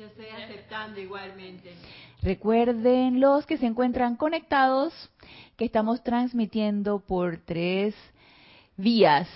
[0.00, 1.74] Yo estoy aceptando igualmente.
[2.22, 4.94] Recuerden los que se encuentran conectados
[5.58, 7.94] que estamos transmitiendo por tres
[8.78, 9.28] vías.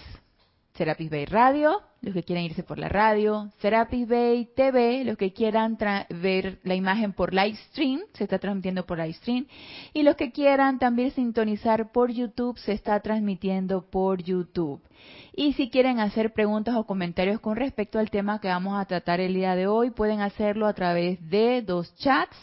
[0.77, 5.33] Serapis Bay Radio, los que quieran irse por la radio, Serapis Bay TV, los que
[5.33, 5.79] quieran
[6.11, 9.47] ver la imagen por live stream, se está transmitiendo por live stream,
[9.93, 14.83] y los que quieran también sintonizar por YouTube, se está transmitiendo por YouTube.
[15.33, 19.21] Y si quieren hacer preguntas o comentarios con respecto al tema que vamos a tratar
[19.21, 22.37] el día de hoy, pueden hacerlo a través de dos chats.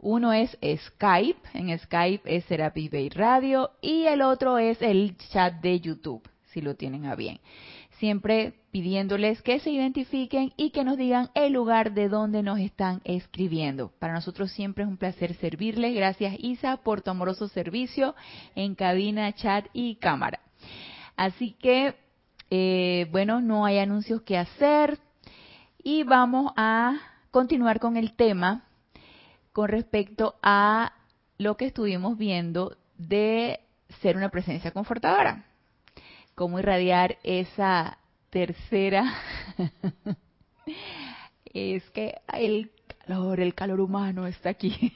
[0.00, 5.54] Uno es Skype, en Skype es Serapis Bay Radio, y el otro es el chat
[5.60, 6.28] de YouTube,
[6.58, 7.38] si lo tienen a bien.
[7.98, 13.00] Siempre pidiéndoles que se identifiquen y que nos digan el lugar de donde nos están
[13.04, 13.92] escribiendo.
[14.00, 15.94] Para nosotros siempre es un placer servirles.
[15.94, 18.14] Gracias Isa por tu amoroso servicio
[18.56, 20.40] en cabina, chat y cámara.
[21.16, 21.94] Así que,
[22.50, 24.98] eh, bueno, no hay anuncios que hacer
[25.82, 26.96] y vamos a
[27.30, 28.64] continuar con el tema
[29.52, 30.92] con respecto a
[31.36, 33.60] lo que estuvimos viendo de
[34.00, 35.47] ser una presencia confortadora.
[36.38, 37.98] Cómo irradiar esa
[38.30, 39.12] tercera.
[41.52, 44.92] es que el calor, el calor humano está aquí.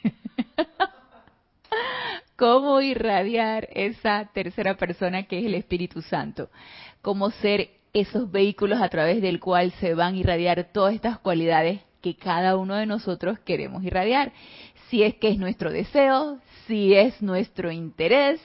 [2.37, 6.49] cómo irradiar esa tercera persona que es el Espíritu Santo,
[7.01, 11.81] cómo ser esos vehículos a través del cual se van a irradiar todas estas cualidades
[12.01, 14.33] que cada uno de nosotros queremos irradiar.
[14.89, 18.41] Si es que es nuestro deseo, si es nuestro interés,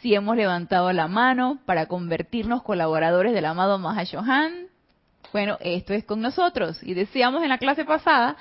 [0.00, 4.68] si hemos levantado la mano para convertirnos colaboradores del amado Mahashohan,
[5.32, 6.82] bueno, esto es con nosotros.
[6.82, 8.36] Y decíamos en la clase pasada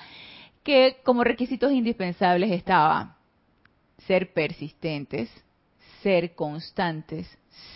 [0.63, 3.17] que como requisitos indispensables estaba
[4.05, 5.29] ser persistentes,
[6.01, 7.27] ser constantes,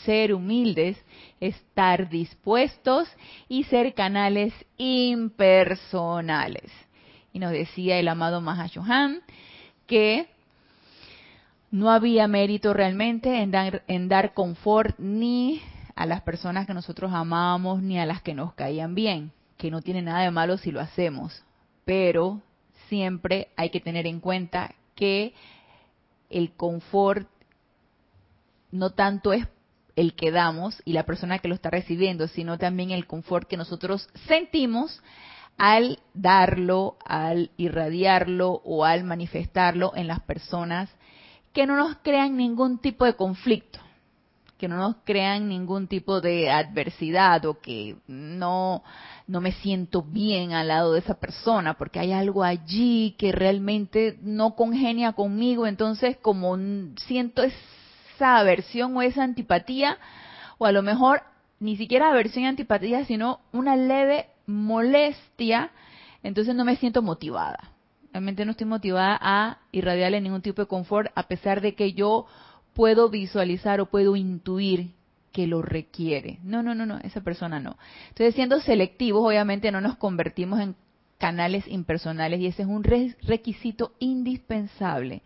[0.06, 0.98] ser humildes,
[1.40, 3.10] estar dispuestos
[3.50, 6.72] y ser canales impersonales.
[7.34, 9.22] Y nos decía el amado Mahashohan
[9.88, 10.28] que
[11.72, 15.62] no había mérito realmente en dar, en dar confort ni
[15.96, 19.82] a las personas que nosotros amábamos ni a las que nos caían bien, que no
[19.82, 21.44] tiene nada de malo si lo hacemos,
[21.86, 22.42] pero
[22.90, 25.34] siempre hay que tener en cuenta que
[26.30, 27.28] el confort
[28.72, 29.48] no tanto es
[29.96, 33.58] el que damos y la persona que lo está recibiendo, sino también el confort que
[33.58, 35.02] nosotros sentimos
[35.58, 40.90] al darlo, al irradiarlo o al manifestarlo en las personas
[41.54, 43.80] que no nos crean ningún tipo de conflicto,
[44.58, 48.84] que no nos crean ningún tipo de adversidad o que no
[49.28, 54.20] no me siento bien al lado de esa persona porque hay algo allí que realmente
[54.22, 56.58] no congenia conmigo, entonces como
[56.98, 59.98] siento esa aversión o esa antipatía,
[60.58, 61.24] o a lo mejor
[61.60, 65.72] ni siquiera aversión y antipatía, sino una leve molestia,
[66.24, 67.72] entonces no me siento motivada.
[68.12, 72.26] Realmente no estoy motivada a irradiarle ningún tipo de confort, a pesar de que yo
[72.74, 74.92] puedo visualizar o puedo intuir
[75.32, 76.40] que lo requiere.
[76.44, 77.78] No, no, no, no, esa persona no.
[78.10, 80.76] Entonces, siendo selectivos, obviamente no nos convertimos en
[81.18, 85.22] canales impersonales y ese es un requisito indispensable,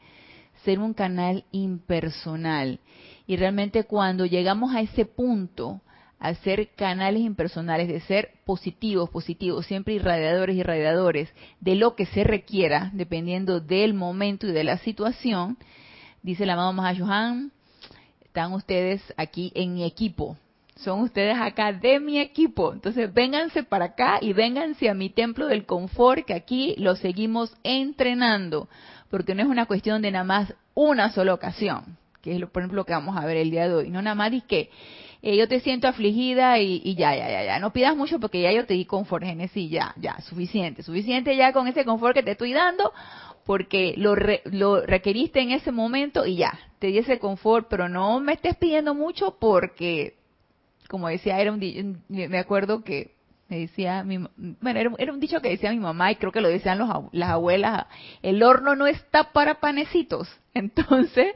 [0.64, 2.80] ser un canal impersonal.
[3.26, 5.82] Y realmente cuando llegamos a ese punto,
[6.20, 12.24] a ser canales impersonales, de ser positivos, positivos, siempre irradiadores, irradiadores, de lo que se
[12.24, 15.58] requiera, dependiendo del momento y de la situación,
[16.24, 17.52] dice el amado Mahashohan,
[18.24, 20.38] están ustedes aquí en mi equipo.
[20.76, 22.74] Son ustedes acá de mi equipo.
[22.74, 27.56] Entonces, vénganse para acá y vénganse a mi templo del confort, que aquí lo seguimos
[27.64, 28.68] entrenando.
[29.10, 32.62] Porque no es una cuestión de nada más una sola ocasión, que es, lo, por
[32.62, 33.90] ejemplo, lo que vamos a ver el día de hoy.
[33.90, 34.70] No nada más es que
[35.26, 37.58] eh, yo te siento afligida y, ya, ya, ya, ya.
[37.58, 40.84] No pidas mucho porque ya yo te di confort, Genesis, ya, ya, suficiente.
[40.84, 42.94] Suficiente ya con ese confort que te estoy dando
[43.44, 44.14] porque lo,
[44.46, 48.56] lo requeriste en ese momento y ya, te di ese confort, pero no me estés
[48.58, 50.14] pidiendo mucho porque,
[50.90, 53.16] como decía, era un me acuerdo que
[53.50, 56.50] me decía, mi, bueno, era, un dicho que decía mi mamá y creo que lo
[56.50, 57.88] decían los, las abuelas,
[58.22, 61.34] el horno no está para panecitos, entonces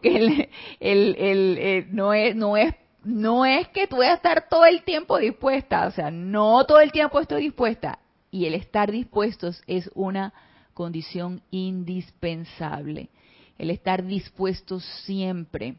[0.00, 0.48] el,
[0.78, 2.72] el, el, eh, no es, no es
[3.04, 6.92] no es que tú a estar todo el tiempo dispuesta, o sea, no todo el
[6.92, 7.98] tiempo estoy dispuesta.
[8.30, 10.32] Y el estar dispuestos es una
[10.74, 13.10] condición indispensable.
[13.58, 15.76] El estar dispuesto siempre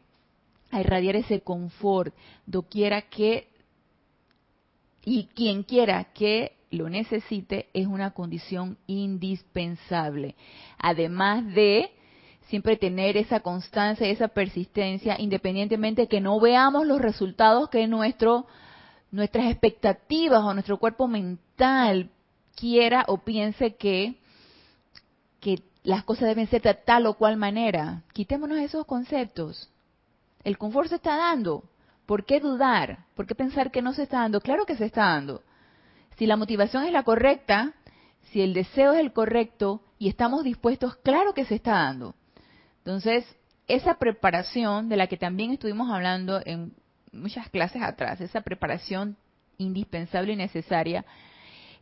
[0.70, 2.14] a irradiar ese confort,
[2.46, 3.48] doquiera que
[5.04, 10.34] y quien quiera que lo necesite es una condición indispensable.
[10.78, 11.90] Además de
[12.48, 18.46] siempre tener esa constancia y esa persistencia, independientemente que no veamos los resultados que nuestro,
[19.10, 22.10] nuestras expectativas o nuestro cuerpo mental
[22.54, 24.20] quiera o piense que,
[25.40, 28.02] que las cosas deben ser de tal o cual manera.
[28.12, 29.70] Quitémonos esos conceptos.
[30.42, 31.64] El confort se está dando.
[32.06, 33.06] ¿Por qué dudar?
[33.14, 34.40] ¿Por qué pensar que no se está dando?
[34.40, 35.42] Claro que se está dando.
[36.18, 37.72] Si la motivación es la correcta,
[38.30, 42.14] si el deseo es el correcto y estamos dispuestos, claro que se está dando.
[42.84, 43.24] Entonces,
[43.66, 46.74] esa preparación de la que también estuvimos hablando en
[47.12, 49.16] muchas clases atrás, esa preparación
[49.56, 51.06] indispensable y necesaria,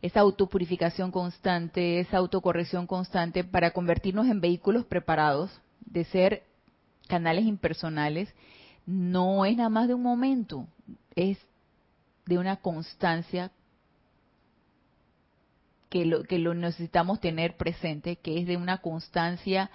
[0.01, 5.51] esa autopurificación constante, esa autocorrección constante para convertirnos en vehículos preparados,
[5.81, 6.43] de ser
[7.09, 8.33] canales impersonales,
[8.85, 10.67] no es nada más de un momento,
[11.15, 11.37] es
[12.25, 13.51] de una constancia
[15.89, 19.69] que lo, que lo necesitamos tener presente, que es de una constancia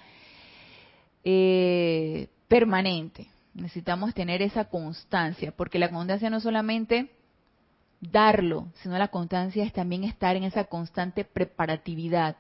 [1.25, 3.29] eh, permanente.
[3.55, 7.11] Necesitamos tener esa constancia, porque la constancia no es solamente
[8.01, 12.37] darlo, sino la constancia es también estar en esa constante preparatividad,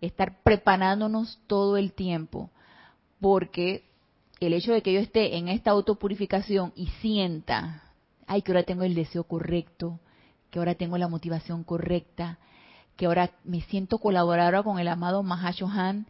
[0.00, 2.50] estar preparándonos todo el tiempo,
[3.20, 3.84] porque
[4.40, 7.84] el hecho de que yo esté en esta autopurificación y sienta,
[8.26, 10.00] ay, que ahora tengo el deseo correcto,
[10.50, 12.38] que ahora tengo la motivación correcta,
[12.96, 16.06] que ahora me siento colaboradora con el amado Mahashohan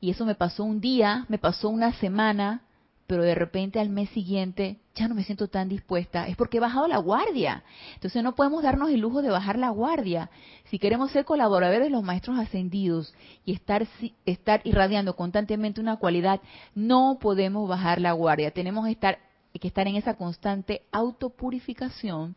[0.00, 2.62] y eso me pasó un día, me pasó una semana,
[3.06, 6.60] pero de repente al mes siguiente ya no me siento tan dispuesta, es porque he
[6.60, 7.64] bajado la guardia.
[7.94, 10.30] Entonces no podemos darnos el lujo de bajar la guardia.
[10.66, 13.14] Si queremos ser colaboradores de los maestros ascendidos
[13.44, 13.86] y estar,
[14.24, 16.40] estar irradiando constantemente una cualidad,
[16.74, 18.52] no podemos bajar la guardia.
[18.52, 19.18] Tenemos que estar,
[19.52, 22.36] que estar en esa constante autopurificación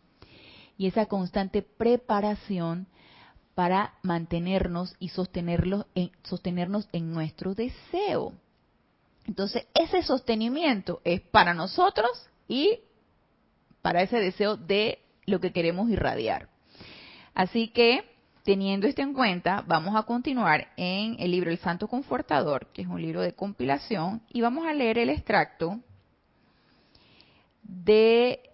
[0.77, 2.88] y esa constante preparación
[3.57, 8.33] para mantenernos y sostenerlos en, sostenernos en nuestro deseo.
[9.25, 12.12] Entonces, ese sostenimiento es para nosotros
[12.48, 12.81] y
[13.81, 16.50] para ese deseo de lo que queremos irradiar.
[17.33, 18.07] Así que,
[18.44, 22.88] teniendo esto en cuenta, vamos a continuar en el libro El Santo Confortador, que es
[22.88, 25.80] un libro de compilación, y vamos a leer el extracto
[27.63, 28.47] de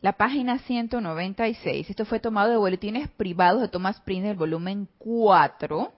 [0.00, 1.90] la página 196.
[1.90, 5.92] Esto fue tomado de boletines privados de Thomas Prince, el volumen 4.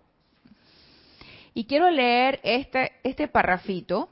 [1.55, 4.09] Y quiero leer este, este parrafito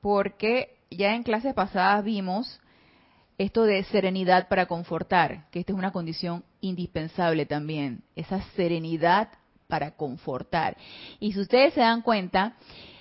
[0.00, 2.60] porque ya en clases pasadas vimos
[3.38, 9.28] esto de serenidad para confortar, que esta es una condición indispensable también, esa serenidad
[9.66, 10.76] para confortar.
[11.20, 12.56] Y si ustedes se dan cuenta,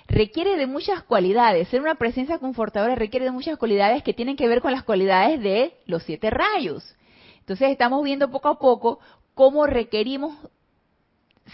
[0.10, 1.68] requiere de muchas cualidades.
[1.70, 5.40] Ser una presencia confortadora requiere de muchas cualidades que tienen que ver con las cualidades
[5.40, 6.96] de los siete rayos.
[7.40, 9.00] Entonces estamos viendo poco a poco
[9.34, 10.36] cómo requerimos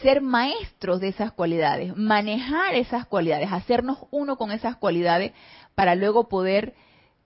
[0.01, 5.31] ser maestros de esas cualidades, manejar esas cualidades, hacernos uno con esas cualidades
[5.73, 6.73] para luego poder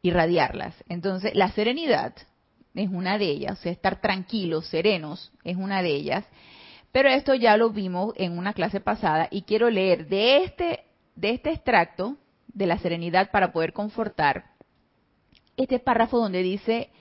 [0.02, 0.76] irradiarlas.
[0.88, 2.14] Entonces, la serenidad
[2.76, 6.26] es una de ellas, o sea, estar tranquilos, serenos, es una de ellas.
[6.92, 10.89] Pero esto ya lo vimos en una clase pasada y quiero leer de este
[11.20, 12.16] de este extracto
[12.48, 14.52] de la serenidad para poder confortar,
[15.58, 16.92] este párrafo donde dice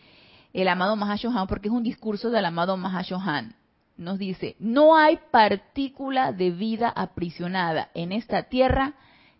[0.53, 3.55] el amado Mahashohan, porque es un discurso del amado Mahashohan,
[3.97, 8.95] nos dice, no hay partícula de vida aprisionada en esta tierra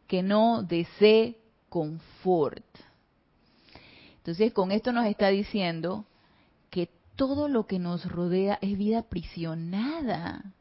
[0.07, 2.65] que no desee confort.
[4.19, 6.05] Entonces, con esto nos está diciendo
[6.71, 10.53] que todo lo que nos rodea es vida aprisionada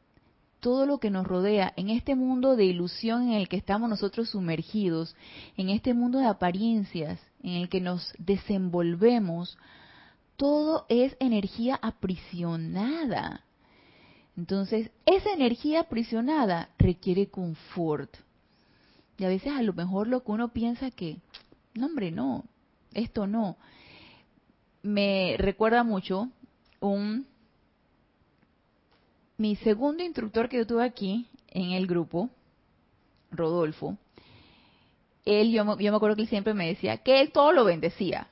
[0.60, 4.30] todo lo que nos rodea, en este mundo de ilusión en el que estamos nosotros
[4.30, 5.14] sumergidos,
[5.56, 9.56] en este mundo de apariencias en el que nos desenvolvemos,
[10.36, 13.44] todo es energía aprisionada.
[14.36, 18.16] Entonces, esa energía aprisionada requiere confort.
[19.18, 21.18] Y a veces a lo mejor lo que uno piensa que,
[21.74, 22.44] no hombre, no,
[22.94, 23.56] esto no.
[24.82, 26.30] Me recuerda mucho
[26.80, 27.26] un
[29.38, 32.28] mi segundo instructor que yo tuve aquí en el grupo,
[33.30, 33.96] Rodolfo,
[35.24, 38.28] él, yo, yo me acuerdo que él siempre me decía que él todo lo bendecía,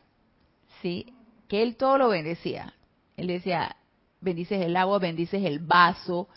[0.83, 1.07] ¿sí?
[1.49, 2.75] Que él todo lo bendecía.
[3.17, 3.77] Él decía,
[4.21, 6.29] bendices el agua, bendices el vaso,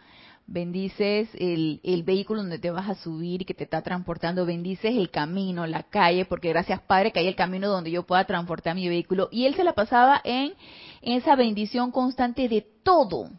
[0.46, 4.96] bendices el, el, vehículo donde te vas a subir y que te está transportando, bendices
[4.96, 8.76] el camino, la calle, porque gracias Padre que hay el camino donde yo pueda transportar
[8.76, 9.30] mi vehículo.
[9.32, 10.54] Y él se la pasaba en
[11.02, 13.32] esa bendición constante de todo,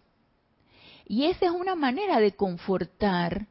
[1.11, 3.49] Y esa es una manera de confortar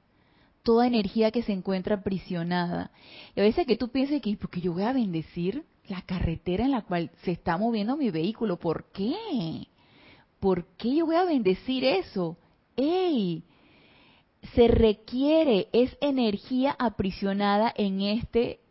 [0.63, 2.89] toda energía que se encuentra aprisionada.
[3.35, 6.71] Y a veces que tú pienses que, porque yo voy a bendecir la carretera en
[6.71, 9.67] la cual se está moviendo mi vehículo, ¿por qué?
[10.39, 12.37] ¿Por qué yo voy a bendecir eso?
[12.77, 13.43] ¡Ey!
[14.55, 18.61] Se requiere, es energía aprisionada en este,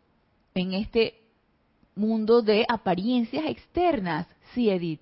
[0.55, 1.21] en este
[1.93, 4.25] mundo de apariencias externas.
[4.55, 5.01] Sí, Edith.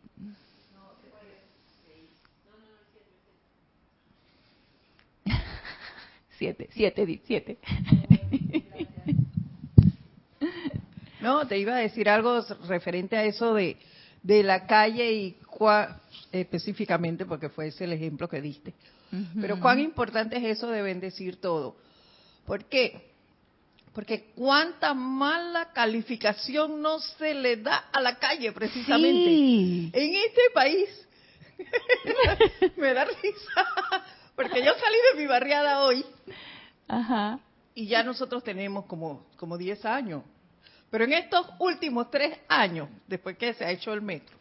[6.38, 7.58] Siete, siete, siete.
[11.20, 12.39] No, te iba a decir algo
[12.70, 13.75] referente a eso de,
[14.24, 15.38] de la calle y
[16.32, 18.74] específicamente porque fue ese el ejemplo que diste.
[19.39, 21.75] Pero cuán importante es eso de bendecir todo.
[22.46, 23.12] ¿Por qué?
[23.94, 29.98] Porque cuánta mala calificación no se le da a la calle precisamente.
[29.98, 30.89] En este país.
[32.77, 34.06] Me da risa.
[34.38, 36.06] Porque yo salí de mi barriada hoy.
[36.88, 37.39] Ajá.
[37.74, 40.22] Y ya nosotros tenemos como, como 10 años.
[40.91, 44.38] Pero en estos últimos tres años, después que se ha hecho el metro,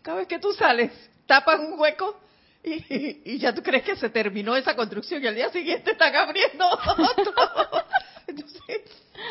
[0.00, 0.90] cada vez que tú sales,
[1.26, 2.18] tapan un hueco
[2.64, 6.66] y, ya tú crees que se terminó esa construcción y al día siguiente están abriendo
[6.68, 7.34] otro.
[8.26, 8.82] Entonces,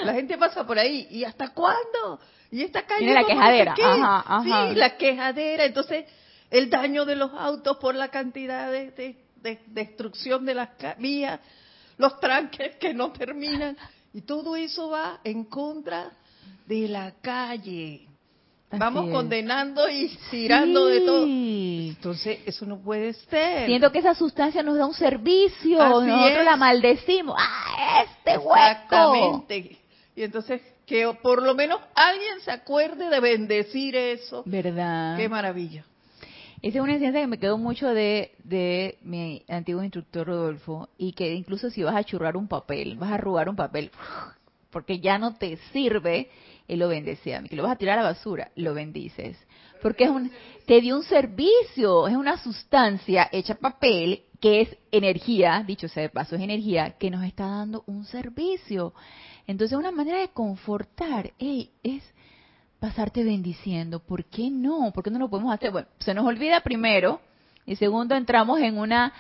[0.03, 2.19] la gente pasa por ahí y ¿hasta cuándo?
[2.51, 2.99] Y esta calle...
[2.99, 3.75] Tiene la quejadera.
[3.83, 4.69] Ajá, ajá.
[4.69, 5.65] Sí, la quejadera.
[5.65, 6.05] Entonces,
[6.49, 9.17] el daño de los autos por la cantidad de,
[9.67, 11.39] destrucción de las vías,
[11.97, 13.77] los tranques que no terminan.
[14.13, 16.11] Y todo eso va en contra
[16.65, 18.07] de la calle.
[18.69, 21.25] Vamos condenando y tirando de todo.
[21.25, 23.65] Entonces, eso no puede ser.
[23.65, 25.77] Siento que esa sustancia nos da un servicio.
[25.77, 27.35] nosotros la maldecimos.
[27.39, 28.55] ¡Ah, este hueco!
[28.55, 29.77] Exactamente.
[30.15, 34.43] Y entonces, que por lo menos alguien se acuerde de bendecir eso.
[34.45, 35.15] ¿Verdad?
[35.15, 35.85] Qué maravilla.
[36.61, 40.89] Esa es una enseñanza que me quedó mucho de, de mi antiguo instructor Rodolfo.
[40.97, 43.91] Y que incluso si vas a churrar un papel, vas a arrugar un papel,
[44.71, 46.29] porque ya no te sirve
[46.67, 47.49] él lo bendice a mí.
[47.49, 49.37] Que lo vas a tirar a la basura, lo bendices.
[49.81, 50.31] Porque es un,
[50.65, 56.09] te dio un servicio, es una sustancia hecha papel que es energía, dicho sea de
[56.09, 58.93] paso, es energía que nos está dando un servicio.
[59.47, 62.03] Entonces, una manera de confortar es
[62.79, 63.99] pasarte bendiciendo.
[63.99, 64.91] ¿Por qué no?
[64.93, 65.71] ¿Por qué no lo podemos hacer?
[65.71, 67.21] Bueno, se nos olvida primero
[67.65, 69.13] y segundo entramos en una...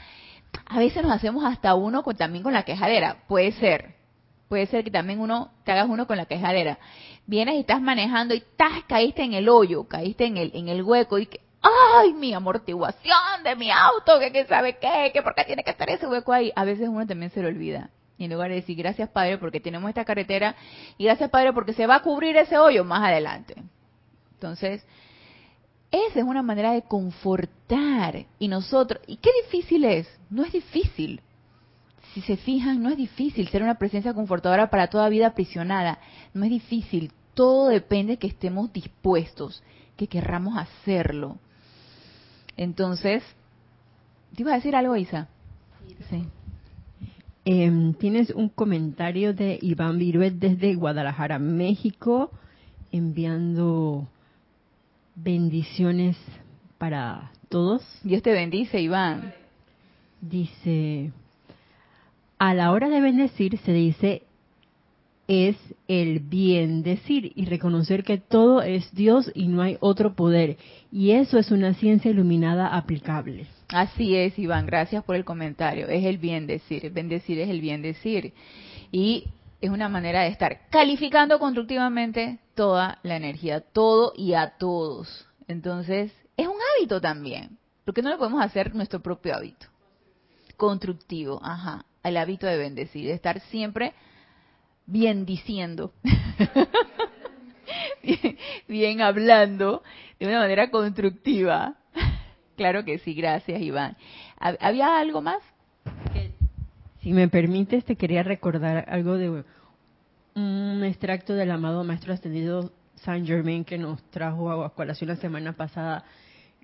[0.65, 3.17] A veces nos hacemos hasta uno con, también con la quejadera.
[3.27, 3.97] Puede ser,
[4.47, 6.79] Puede ser que también uno te hagas uno con la quejadera.
[7.25, 8.83] Vienes y estás manejando y ¡tas!
[8.87, 13.43] caíste en el hoyo, caíste en el, en el hueco y que, ¡ay, mi amortiguación
[13.43, 14.19] de mi auto!
[14.19, 15.11] que sabe qué?
[15.13, 16.53] ¿Que por qué tiene que estar ese hueco ahí?
[16.55, 17.89] A veces uno también se lo olvida.
[18.17, 20.55] Y en lugar de decir gracias Padre porque tenemos esta carretera
[20.97, 23.55] y gracias Padre porque se va a cubrir ese hoyo más adelante.
[24.33, 24.85] Entonces,
[25.91, 28.25] esa es una manera de confortar.
[28.39, 30.07] Y nosotros, ¿y qué difícil es?
[30.29, 31.21] No es difícil
[32.17, 35.99] si se fijan, no es difícil ser una presencia confortadora para toda vida aprisionada.
[36.33, 37.11] No es difícil.
[37.35, 39.61] Todo depende de que estemos dispuestos,
[39.95, 41.37] que querramos hacerlo.
[42.55, 43.21] Entonces,
[44.35, 45.27] ¿te ibas a decir algo, Isa?
[46.09, 46.25] Sí.
[47.49, 52.29] Em, tienes un comentario de Iván Viruet desde Guadalajara, México,
[52.91, 54.05] enviando
[55.15, 56.17] bendiciones
[56.77, 57.81] para todos.
[58.03, 59.33] Dios te bendice, Iván.
[60.19, 61.13] Dice,
[62.37, 64.23] a la hora de bendecir se dice
[65.29, 65.55] es
[65.87, 70.57] el bien decir y reconocer que todo es Dios y no hay otro poder.
[70.91, 73.47] Y eso es una ciencia iluminada aplicable.
[73.69, 75.87] Así es, Iván, gracias por el comentario.
[75.87, 78.33] Es el bien decir, bendecir es el bien decir.
[78.91, 79.25] Y
[79.59, 85.27] es una manera de estar calificando constructivamente toda la energía, todo y a todos.
[85.47, 87.57] Entonces, es un hábito también.
[87.83, 89.67] ¿Por qué no lo podemos hacer nuestro propio hábito?
[90.55, 93.93] Constructivo, ajá el hábito de bendecir, de estar siempre
[94.85, 95.91] bien diciendo,
[98.67, 99.83] bien, hablando,
[100.19, 101.75] de una manera constructiva.
[102.57, 103.95] Claro que sí, gracias Iván.
[104.39, 105.39] ¿Había algo más?
[107.01, 109.43] Si me permites, te quería recordar algo de
[110.35, 115.53] un extracto del amado Maestro Ascendido Saint Germain que nos trajo a colación la semana
[115.53, 116.03] pasada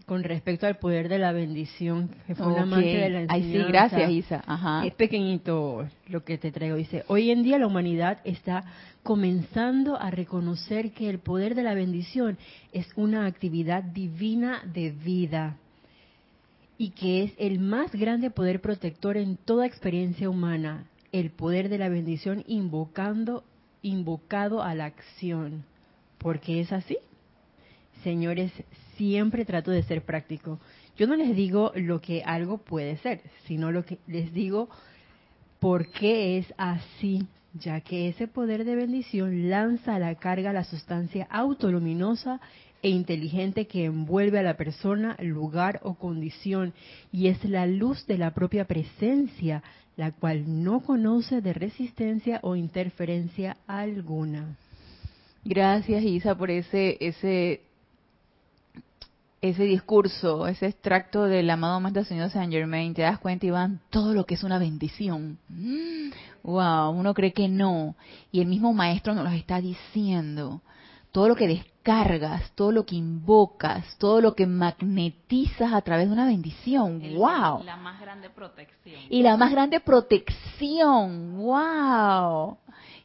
[0.07, 3.33] con respecto al poder de la bendición, que fue una amante de la enseñanza.
[3.33, 4.43] Ay, sí, gracias, Isa.
[4.45, 4.85] Ajá.
[4.85, 6.75] Es pequeñito lo que te traigo.
[6.75, 8.65] Dice, hoy en día la humanidad está
[9.03, 12.38] comenzando a reconocer que el poder de la bendición
[12.73, 15.57] es una actividad divina de vida
[16.83, 21.77] y que es el más grande poder protector en toda experiencia humana, el poder de
[21.77, 23.45] la bendición invocando,
[23.81, 25.63] invocado a la acción.
[26.17, 26.97] ¿Por qué es así?
[28.03, 28.51] Señores,
[28.97, 30.59] siempre trato de ser práctico.
[30.97, 34.67] Yo no les digo lo que algo puede ser, sino lo que les digo
[35.61, 40.65] por qué es así, ya que ese poder de bendición lanza a la carga la
[40.65, 42.41] sustancia autoluminosa
[42.83, 46.73] e inteligente que envuelve a la persona, lugar o condición,
[47.11, 49.63] y es la luz de la propia presencia,
[49.95, 54.57] la cual no conoce de resistencia o interferencia alguna.
[55.45, 57.61] Gracias Isa por ese ese
[59.41, 64.13] ese discurso, ese extracto del amado Maestro Señor Saint Germain, te das cuenta, Iván, todo
[64.13, 65.37] lo que es una bendición.
[66.43, 67.95] Wow, uno cree que no.
[68.31, 70.61] Y el mismo Maestro nos lo está diciendo.
[71.13, 76.13] Todo lo que descargas, todo lo que invocas, todo lo que magnetizas a través de
[76.13, 77.00] una bendición.
[77.15, 77.63] wow.
[77.63, 79.00] La más grande protección.
[79.12, 81.38] Y la más grande protección.
[81.38, 82.58] Wow.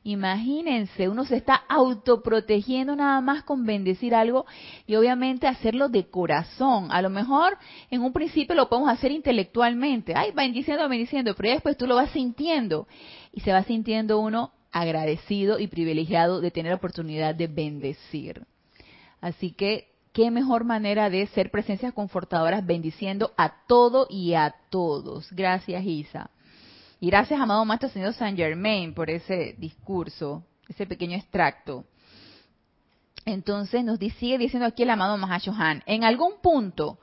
[0.05, 4.47] Imagínense, uno se está autoprotegiendo nada más con bendecir algo
[4.87, 6.89] y obviamente hacerlo de corazón.
[6.91, 7.59] A lo mejor
[7.91, 12.11] en un principio lo podemos hacer intelectualmente, ay, bendiciendo, bendiciendo, pero después tú lo vas
[12.13, 12.89] sintiendo
[13.35, 18.47] y se va sintiendo uno agradecido y privilegiado de tener la oportunidad de bendecir.
[19.21, 25.31] Así que, qué mejor manera de ser presencias confortadoras bendiciendo a todo y a todos.
[25.33, 26.31] Gracias, Isa.
[27.01, 31.85] Y gracias, amado Maestro Señor Saint Germain, por ese discurso, ese pequeño extracto.
[33.25, 36.99] Entonces nos sigue diciendo aquí el amado Mahashohan, en algún punto,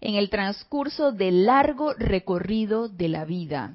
[0.00, 3.74] en el transcurso del largo recorrido de la vida,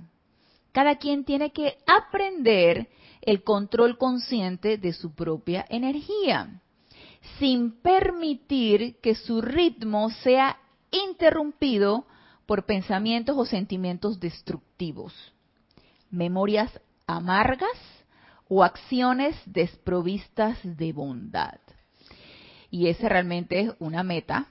[0.72, 2.90] cada quien tiene que aprender
[3.25, 6.62] el control consciente de su propia energía,
[7.39, 10.58] sin permitir que su ritmo sea
[10.92, 12.06] interrumpido
[12.46, 15.13] por pensamientos o sentimientos destructivos
[16.13, 16.72] memorias
[17.08, 17.77] amargas
[18.48, 21.60] o acciones desprovistas de bondad.
[22.70, 24.48] Y esa realmente es una meta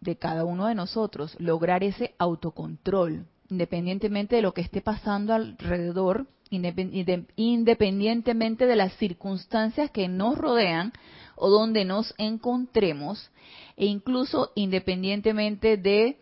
[0.00, 6.26] de cada uno de nosotros, lograr ese autocontrol, independientemente de lo que esté pasando alrededor,
[6.50, 10.92] independientemente de las circunstancias que nos rodean
[11.36, 13.30] o donde nos encontremos,
[13.76, 16.18] e incluso independientemente de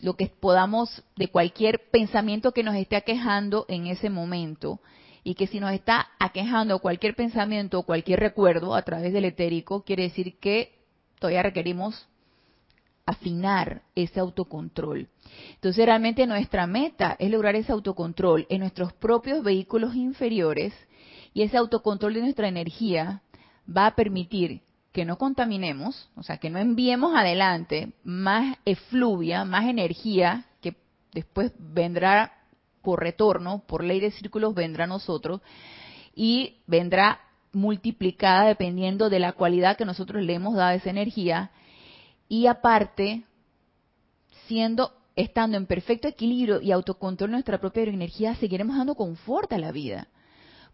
[0.00, 4.80] lo que podamos, de cualquier pensamiento que nos esté aquejando en ese momento,
[5.24, 9.82] y que si nos está aquejando cualquier pensamiento o cualquier recuerdo a través del etérico,
[9.82, 10.78] quiere decir que
[11.18, 12.08] todavía requerimos
[13.08, 15.08] afinar ese autocontrol.
[15.54, 20.74] Entonces realmente nuestra meta es lograr ese autocontrol en nuestros propios vehículos inferiores
[21.32, 23.22] y ese autocontrol de nuestra energía
[23.66, 24.60] va a permitir
[24.92, 30.76] que no contaminemos, o sea, que no enviemos adelante más efluvia, más energía que
[31.14, 32.34] después vendrá
[32.82, 35.40] por retorno, por ley de círculos vendrá a nosotros
[36.14, 37.20] y vendrá
[37.54, 41.50] multiplicada dependiendo de la cualidad que nosotros le hemos dado a esa energía
[42.28, 43.24] y aparte
[44.46, 49.58] siendo estando en perfecto equilibrio y autocontrol de nuestra propia energía seguiremos dando confort a
[49.58, 50.08] la vida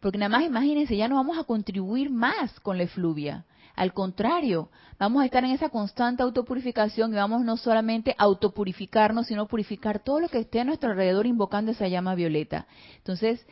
[0.00, 3.44] porque nada más imagínense ya no vamos a contribuir más con la efluvia
[3.76, 9.26] al contrario, vamos a estar en esa constante autopurificación y vamos no solamente a autopurificarnos,
[9.26, 12.68] sino purificar todo lo que esté a nuestro alrededor invocando esa llama violeta.
[12.98, 13.44] Entonces,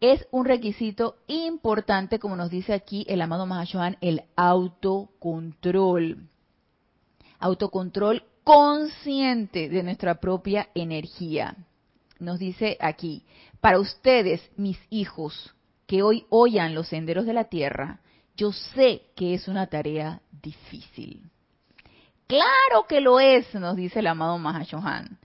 [0.00, 6.30] es un requisito importante, como nos dice aquí el amado Mahashohan, el autocontrol.
[7.44, 11.54] Autocontrol consciente de nuestra propia energía.
[12.18, 13.22] Nos dice aquí,
[13.60, 15.54] para ustedes, mis hijos,
[15.86, 18.00] que hoy oyan los senderos de la tierra,
[18.34, 21.30] yo sé que es una tarea difícil.
[22.26, 25.18] Claro que lo es, nos dice el amado Mahashohan.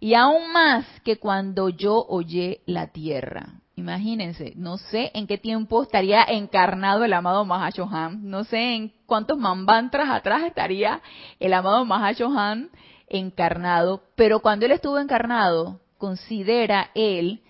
[0.00, 3.60] Y aún más que cuando yo oye la tierra.
[3.78, 9.38] Imagínense, no sé en qué tiempo estaría encarnado el amado Mahashohan, no sé en cuántos
[9.38, 11.00] mambantras atrás estaría
[11.38, 12.70] el amado Mahashohan
[13.06, 17.40] encarnado, pero cuando él estuvo encarnado, considera él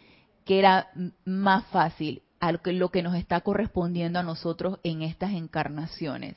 [0.45, 0.91] que era
[1.25, 2.21] más fácil
[2.67, 6.37] lo que nos está correspondiendo a nosotros en estas encarnaciones.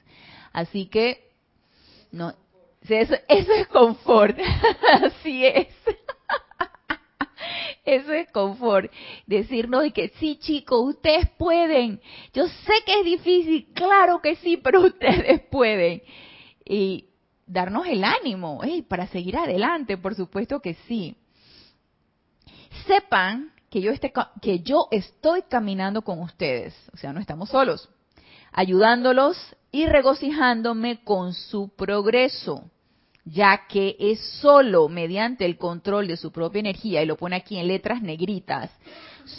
[0.53, 1.33] Así que,
[2.13, 2.33] no,
[2.81, 4.39] eso es confort,
[5.03, 5.67] así es.
[7.85, 8.91] Eso es confort.
[9.25, 12.01] Decirnos de que sí, chicos, ustedes pueden.
[12.33, 16.01] Yo sé que es difícil, claro que sí, pero ustedes pueden.
[16.65, 17.05] Y
[17.45, 21.15] darnos el ánimo para seguir adelante, por supuesto que sí.
[22.87, 23.91] Sepan que yo,
[24.41, 27.89] que yo estoy caminando con ustedes, o sea, no estamos solos,
[28.51, 29.37] ayudándolos
[29.71, 32.69] y regocijándome con su progreso,
[33.25, 37.57] ya que es solo mediante el control de su propia energía, y lo pone aquí
[37.57, 38.71] en letras negritas,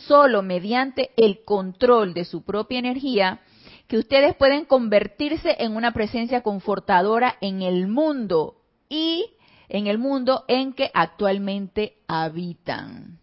[0.06, 3.40] solo mediante el control de su propia energía,
[3.88, 8.56] que ustedes pueden convertirse en una presencia confortadora en el mundo
[8.88, 9.26] y
[9.68, 13.18] en el mundo en que actualmente habitan.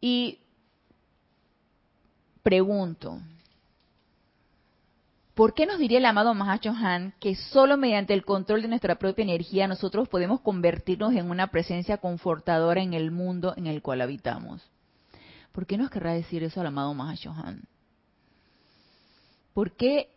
[0.00, 0.38] Y
[2.42, 3.20] pregunto,
[5.34, 8.96] ¿por qué nos diría el amado Mahacho Han que solo mediante el control de nuestra
[8.96, 14.00] propia energía nosotros podemos convertirnos en una presencia confortadora en el mundo en el cual
[14.00, 14.62] habitamos?
[15.52, 17.62] ¿Por qué nos querrá decir eso el amado Mahacho Han?
[19.54, 20.08] ¿Por qué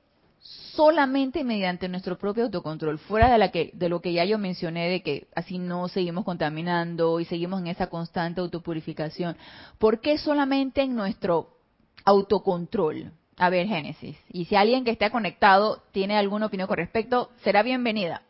[0.76, 4.90] solamente mediante nuestro propio autocontrol, fuera de, la que, de lo que ya yo mencioné,
[4.90, 9.36] de que así no seguimos contaminando y seguimos en esa constante autopurificación?
[9.78, 11.58] ¿Por qué solamente en nuestro
[12.06, 13.12] autocontrol?
[13.38, 14.18] A ver, Génesis.
[14.32, 18.22] Y si alguien que esté conectado tiene alguna opinión con respecto, será bienvenida.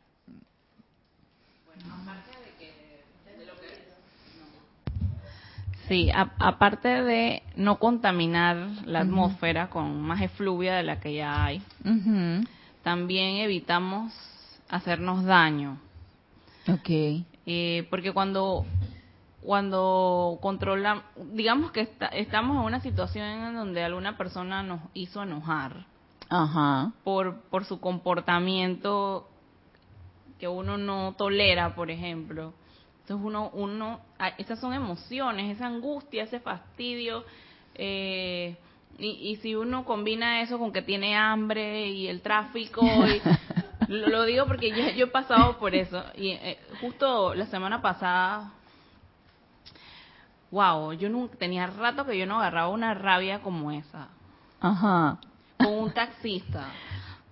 [5.88, 11.62] Sí, aparte de no contaminar la atmósfera con más efluvia de la que ya hay,
[12.82, 14.12] también evitamos
[14.68, 15.78] hacernos daño.
[16.68, 16.90] Ok.
[17.46, 18.66] Eh, porque cuando
[19.46, 21.04] cuando controla,
[21.34, 25.86] digamos que estamos en una situación en donde alguna persona nos hizo enojar
[26.30, 26.92] Ajá.
[27.04, 29.30] por por su comportamiento
[30.40, 32.54] que uno no tolera, por ejemplo
[33.06, 37.24] entonces uno, uno, ah, esas son emociones, esa angustia, ese fastidio.
[37.76, 38.58] Eh,
[38.98, 42.82] y, si uno combina eso con que tiene hambre y el tráfico,
[43.90, 46.04] lo, digo porque yo, yo, he pasado por eso.
[46.16, 48.54] Y eh, justo la semana pasada,
[50.56, 54.08] wow, yo nunca, tenía rato que yo no agarraba una rabia como esa.
[54.62, 55.20] Ajá.
[55.58, 56.70] Con un taxista.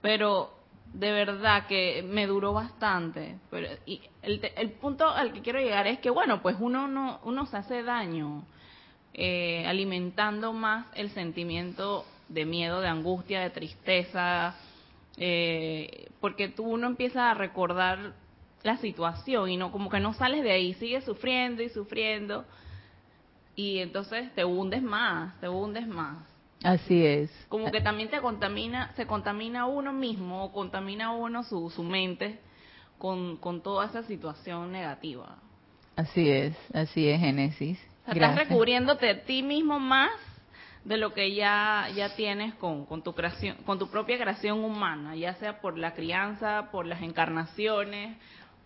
[0.01, 0.51] Pero
[0.91, 3.37] de verdad que me duró bastante.
[3.49, 7.21] Pero, y el, el, punto al que quiero llegar es que, bueno, pues uno no
[7.23, 8.43] uno se hace daño
[9.13, 14.53] eh, alimentando más el sentimiento de miedo, de angustia, de tristeza,
[15.15, 18.15] eh, porque tú uno empieza a recordar
[18.63, 22.43] la situación y no como que no sales de ahí, sigues sufriendo y sufriendo
[23.55, 26.17] y entonces te hundes más, te hundes más.
[26.63, 27.29] Así es.
[27.49, 32.39] Como que también te contamina, se contamina uno mismo o contamina uno su, su mente
[32.97, 35.37] con, con toda esa situación negativa.
[35.95, 37.79] Así es, así es, Génesis.
[38.07, 40.11] estás recubriéndote a ti mismo más
[40.85, 45.15] de lo que ya, ya tienes con, con, tu creación, con tu propia creación humana,
[45.15, 48.17] ya sea por la crianza, por las encarnaciones,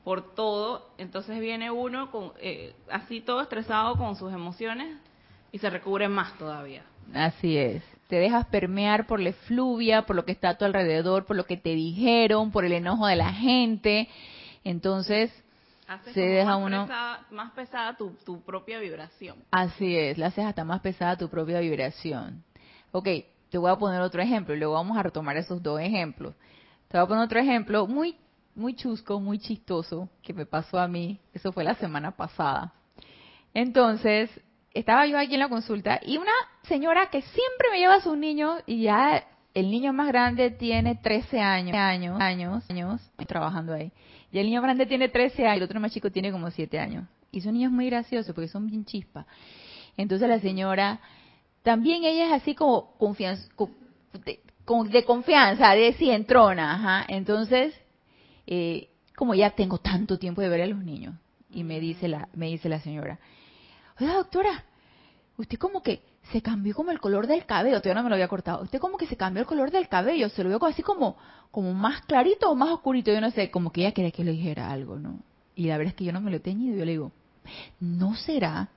[0.08, 0.89] por todo.
[0.98, 4.98] Entonces viene uno con, eh, así todo estresado con sus emociones
[5.52, 6.84] y se recubre más todavía.
[7.13, 7.84] Así es.
[8.08, 11.46] Te dejas permear por la efluvia, por lo que está a tu alrededor, por lo
[11.46, 14.08] que te dijeron, por el enojo de la gente.
[14.63, 15.30] Entonces,
[16.13, 19.36] se deja más uno pesada, más pesada tu, tu, propia vibración.
[19.52, 22.46] Así es, la haces hasta más pesada tu propia vibración.
[22.93, 23.10] Ok,
[23.50, 26.34] te voy a poner otro ejemplo y luego vamos a retomar esos dos ejemplos.
[26.88, 28.15] Te voy a poner otro ejemplo muy
[28.58, 31.20] muy chusco, muy chistoso que me pasó a mí.
[31.34, 32.74] Eso fue la semana pasada.
[33.54, 34.30] Entonces,
[34.74, 38.17] estaba yo aquí en la consulta y una señora que siempre me lleva a sus
[38.17, 43.91] niños y ya el niño más grande tiene 13 años, años, años, años, trabajando ahí.
[44.32, 47.06] Y el niño grande tiene 13 años, el otro más chico tiene como 7 años.
[47.32, 49.26] Y son niños muy graciosos porque son bien chispas.
[49.96, 51.00] Entonces la señora,
[51.63, 53.48] también ella es así como confianza,
[54.26, 57.06] de, confianza, de cientrona, ajá.
[57.08, 57.74] Entonces,
[58.48, 61.16] eh, como ya tengo tanto tiempo de ver a los niños,
[61.52, 63.20] y me dice la, me dice la señora,
[64.00, 64.64] oiga doctora,
[65.38, 68.28] usted como que se cambió como el color del cabello, todavía no me lo había
[68.28, 71.18] cortado, usted como que se cambió el color del cabello, se lo veo así como,
[71.52, 74.32] como más clarito o más oscurito, yo no sé, como que ella quería que le
[74.32, 75.20] dijera algo, ¿no?
[75.56, 77.12] Y la verdad es que yo no me lo he teñido, yo le digo,
[77.80, 78.70] ¿no será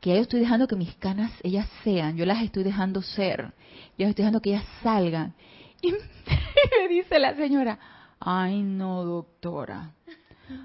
[0.00, 3.52] que yo estoy dejando que mis canas, ellas sean, yo las estoy dejando ser,
[3.98, 5.34] yo estoy dejando que ellas salgan?
[5.82, 5.92] Y
[6.80, 7.78] me dice la señora,
[8.24, 9.90] ay no, doctora,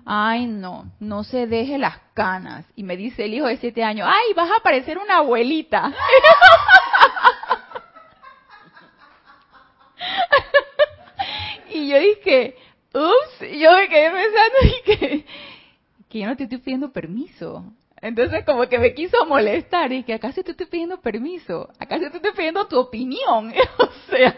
[0.05, 2.65] Ay, no, no se deje las canas.
[2.75, 5.93] Y me dice el hijo de siete años, ay, vas a parecer una abuelita.
[11.69, 12.55] y yo dije,
[12.93, 15.25] ups, yo me quedé pensando y que,
[16.09, 17.65] que yo no te estoy pidiendo permiso.
[18.01, 21.97] Entonces como que me quiso molestar y que acá sí te estoy pidiendo permiso, acá
[21.97, 24.37] sí te estoy pidiendo tu opinión, o sea,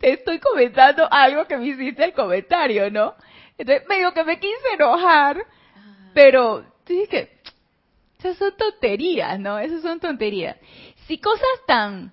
[0.00, 3.14] te estoy comentando algo que me hiciste el comentario, ¿no?
[3.56, 5.44] Entonces, medio que me quise enojar,
[6.12, 7.30] pero dije,
[8.18, 9.58] esas son tonterías, ¿no?
[9.58, 10.56] Esas son tonterías.
[11.06, 12.12] Si cosas tan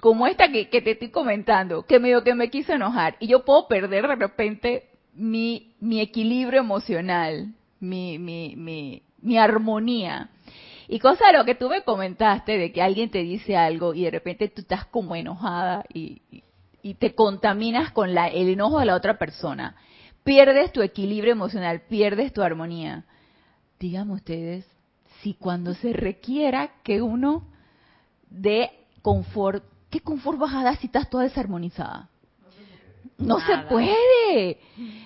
[0.00, 3.68] como esta que, te estoy comentando, que medio que me quise enojar, y yo puedo
[3.68, 10.30] perder de repente mi, mi equilibrio emocional, mi, mi, mi, mi armonía.
[10.86, 14.04] Y cosa de lo que tú me comentaste, de que alguien te dice algo y
[14.04, 16.22] de repente tú estás como enojada y,
[16.82, 19.74] y te contaminas con la, el enojo de la otra persona
[20.24, 23.04] pierdes tu equilibrio emocional, pierdes tu armonía.
[23.78, 24.66] Díganme ustedes
[25.22, 27.46] si cuando se requiera que uno
[28.28, 28.70] dé
[29.02, 32.08] confort, ¿qué confort vas a dar si estás toda desarmonizada?
[33.16, 34.58] No se puede,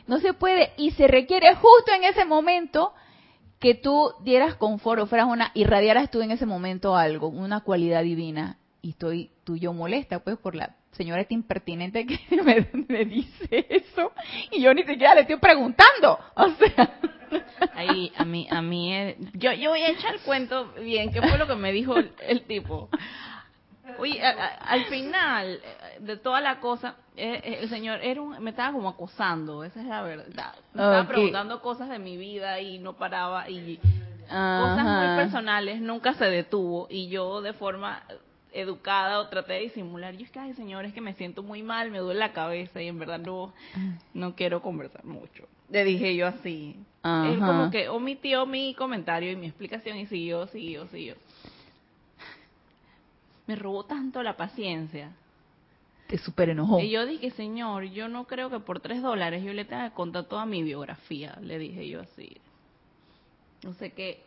[0.07, 0.73] no se puede.
[0.79, 2.95] Y se requiere justo en ese momento
[3.59, 8.03] que tú dieras confort o fueras una, irradiaras tú en ese momento algo, una cualidad
[8.03, 8.59] divina.
[8.81, 13.67] Y estoy tú yo molesta, pues, por la señora esta impertinente que me, me dice
[13.69, 14.13] eso.
[14.53, 16.19] Y yo ni siquiera le estoy preguntando.
[16.37, 16.99] O sea,
[17.75, 21.21] Ahí, a mí, a mí, eh, yo, yo voy a echar el cuento bien, ¿qué
[21.21, 22.89] fue lo que me dijo el tipo?
[23.99, 28.21] Oye, a- a- al final eh, de toda la cosa, eh, eh, el señor era
[28.23, 30.55] un- me estaba como acosando, esa es la verdad.
[30.75, 33.79] Me estaba preguntando cosas de mi vida y no paraba y
[34.61, 38.03] cosas muy personales, nunca se detuvo y yo de forma
[38.53, 40.15] educada o traté de disimular.
[40.17, 42.81] Yo es que, ay señor, es que me siento muy mal, me duele la cabeza
[42.83, 43.53] y en verdad no,
[44.15, 45.45] no quiero conversar mucho.
[45.71, 46.77] Le dije yo así.
[47.27, 51.15] Él como que omitió mi comentario y mi explicación y siguió, siguió, siguió.
[53.49, 55.11] Me robó tanto la paciencia.
[56.07, 56.79] Te super enojó.
[56.81, 59.95] Y yo dije, señor, yo no creo que por tres dólares yo le tenga que
[59.97, 61.37] contar toda mi biografía.
[61.43, 62.37] Le dije yo así.
[63.65, 64.23] No sé qué.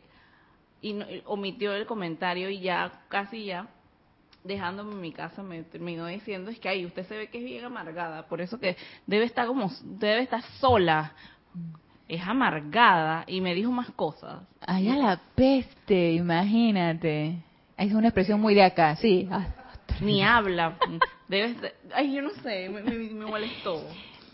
[0.82, 3.68] Y no- y omitió el comentario y ya, casi ya,
[4.44, 7.44] dejándome en mi casa, me terminó diciendo, es que ahí usted se ve que es
[7.46, 8.28] bien amargada.
[8.28, 8.76] Por eso que
[9.08, 11.14] debe estar como, debe estar sola.
[12.08, 13.24] Es amargada.
[13.28, 14.42] Y me dijo más cosas.
[14.62, 17.38] Ay, a la peste, imagínate.
[17.82, 19.28] Es una expresión muy de acá, sí.
[19.32, 19.48] Ah,
[20.02, 20.78] Ni habla.
[21.28, 23.84] Debe estar- ay, yo no sé, me, me, me molestó.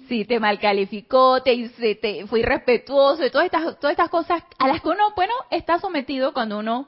[0.07, 4.81] Sí, te malcalificó, te, te fue irrespetuoso y todas estas, todas estas cosas a las
[4.81, 6.87] que uno, bueno, está sometido cuando uno,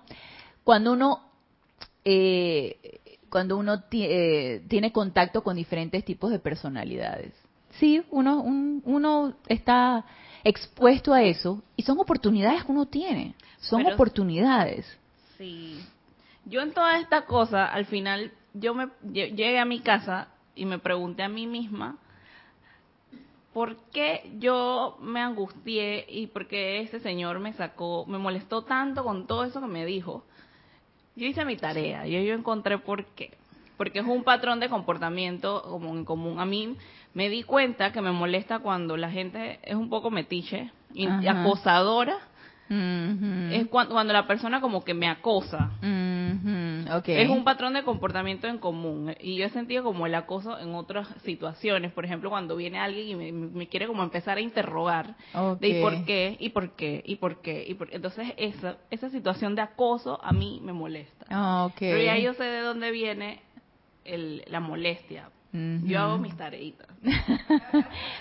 [0.63, 1.22] cuando uno,
[2.06, 7.34] eh, cuando uno eh, tiene contacto con diferentes tipos de personalidades.
[7.80, 10.06] Sí, uno, un- uno está
[10.43, 14.86] expuesto a eso y son oportunidades que uno tiene, son Pero- oportunidades.
[15.38, 15.80] Sí.
[16.49, 20.65] Yo en toda esta cosa, al final, yo me lle- llegué a mi casa y
[20.65, 21.97] me pregunté a mí misma,
[23.53, 29.03] ¿por qué yo me angustié y por qué ese señor me sacó, me molestó tanto
[29.03, 30.23] con todo eso que me dijo?
[31.15, 33.38] Yo hice mi tarea y yo encontré por qué.
[33.77, 36.39] Porque es un patrón de comportamiento como en común.
[36.39, 36.75] A mí
[37.13, 42.17] me di cuenta que me molesta cuando la gente es un poco metiche y acosadora.
[43.51, 45.71] Es cuando, cuando la persona como que me acosa.
[45.81, 45.88] Ujú,
[47.06, 49.15] Es un patrón de comportamiento en común.
[49.19, 51.91] Y yo he sentido como el acoso en otras situaciones.
[51.91, 55.15] Por ejemplo, cuando viene alguien y me, me quiere como empezar a interrogar.
[55.60, 56.38] De ¿y por qué?
[56.39, 57.04] ¿Y por qué?
[57.06, 57.63] ¿Y por qué?
[57.67, 57.95] ¿Y por qué?
[57.95, 61.25] Entonces, esa, esa situación de acoso a mí me molesta.
[61.30, 61.80] Ah, ok.
[61.80, 63.41] Pero ya yo sé de dónde viene
[64.06, 65.30] el, la molestia.
[65.51, 66.88] Yo hago mis tareitas.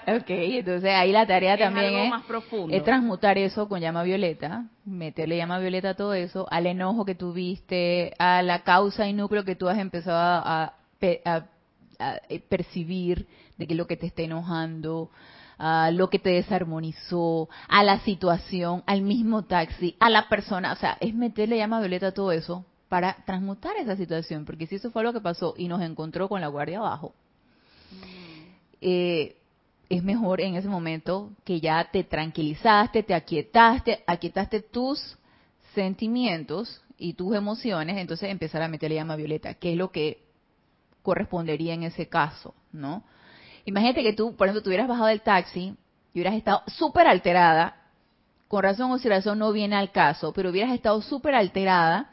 [0.06, 2.74] ok, entonces ahí la tarea Es también algo es, más profundo.
[2.74, 7.14] es transmutar eso con llama violeta, meterle llama violeta a todo eso, al enojo que
[7.14, 11.44] tuviste, a la causa y núcleo que tú has empezado a, a pe- a-
[11.98, 13.26] a, eh, percibir
[13.58, 15.10] de que lo que te está enojando,
[15.58, 20.76] a lo que te desarmonizó, a la situación, al mismo taxi, a la persona, o
[20.76, 24.90] sea, es meterle llama violeta a todo eso para transmutar esa situación, porque si eso
[24.90, 27.14] fue lo que pasó y nos encontró con la guardia abajo,
[28.80, 29.36] eh,
[29.88, 35.16] es mejor en ese momento que ya te tranquilizaste, te aquietaste, aquietaste tus
[35.74, 40.22] sentimientos y tus emociones, entonces empezar a meterle llama violeta, que es lo que
[41.02, 43.04] correspondería en ese caso, ¿no?
[43.64, 45.74] Imagínate que tú, por ejemplo, tú hubieras bajado del taxi
[46.12, 47.76] y hubieras estado súper alterada,
[48.48, 52.10] con razón o sin razón no viene al caso, pero hubieras estado súper alterada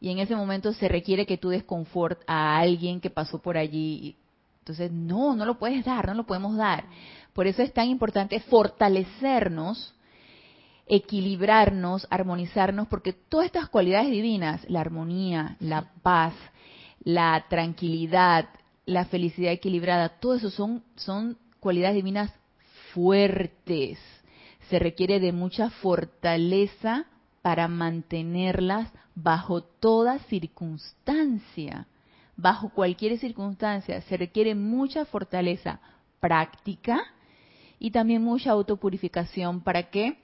[0.00, 3.58] y en ese momento se requiere que tú des confort a alguien que pasó por
[3.58, 4.16] allí.
[4.60, 6.84] Entonces, no, no lo puedes dar, no lo podemos dar.
[7.34, 9.94] Por eso es tan importante fortalecernos,
[10.86, 16.34] equilibrarnos, armonizarnos, porque todas estas cualidades divinas, la armonía, la paz,
[17.04, 18.48] la tranquilidad,
[18.86, 22.32] la felicidad equilibrada, todo eso son, son cualidades divinas
[22.94, 23.98] fuertes.
[24.70, 27.06] Se requiere de mucha fortaleza
[27.42, 31.86] para mantenerlas bajo toda circunstancia.
[32.36, 35.80] Bajo cualquier circunstancia se requiere mucha fortaleza
[36.20, 37.00] práctica
[37.78, 40.18] y también mucha autopurificación para que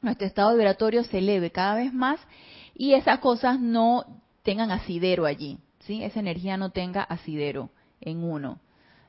[0.00, 2.20] nuestro estado vibratorio se eleve cada vez más
[2.74, 4.04] y esas cosas no
[4.42, 6.02] tengan asidero allí, ¿sí?
[6.04, 8.60] Esa energía no tenga asidero en uno.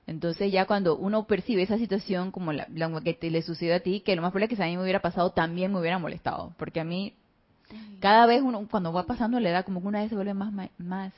[0.08, 2.68] Entonces ya cuando uno percibe esa situación como la,
[3.04, 4.78] que te le sucedió a ti, que lo más probable es que si a mí
[4.78, 7.14] me hubiera pasado también me hubiera molestado, porque a mí
[8.00, 10.54] cada vez uno cuando va pasando la edad como que una vez se vuelve más
[10.78, 11.14] más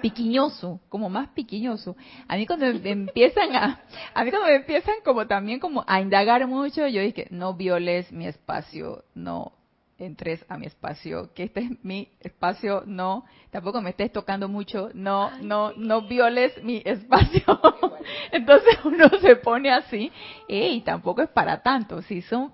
[0.00, 1.96] piquiñoso, como más piquiñoso.
[2.28, 3.80] A mí cuando me empiezan a,
[4.14, 8.10] a mí cuando me empiezan como también como a indagar mucho, yo dije, no violes
[8.12, 9.52] mi espacio, no
[9.98, 14.88] entres a mi espacio, que este es mi espacio, no, tampoco me estés tocando mucho,
[14.94, 17.42] no, no, no violes mi espacio.
[18.32, 20.10] Entonces uno se pone así,
[20.48, 22.52] y tampoco es para tanto, sí, son,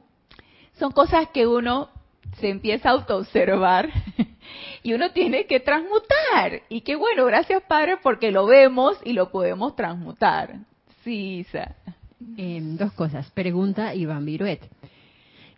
[0.72, 1.90] son cosas que uno
[2.40, 3.90] se empieza a autoobservar
[4.82, 6.62] y uno tiene que transmutar.
[6.68, 10.60] Y qué bueno, gracias Padre, porque lo vemos y lo podemos transmutar.
[11.02, 11.76] Sí, Isa.
[12.18, 13.30] dos cosas.
[13.30, 14.60] Pregunta Iván Viruet.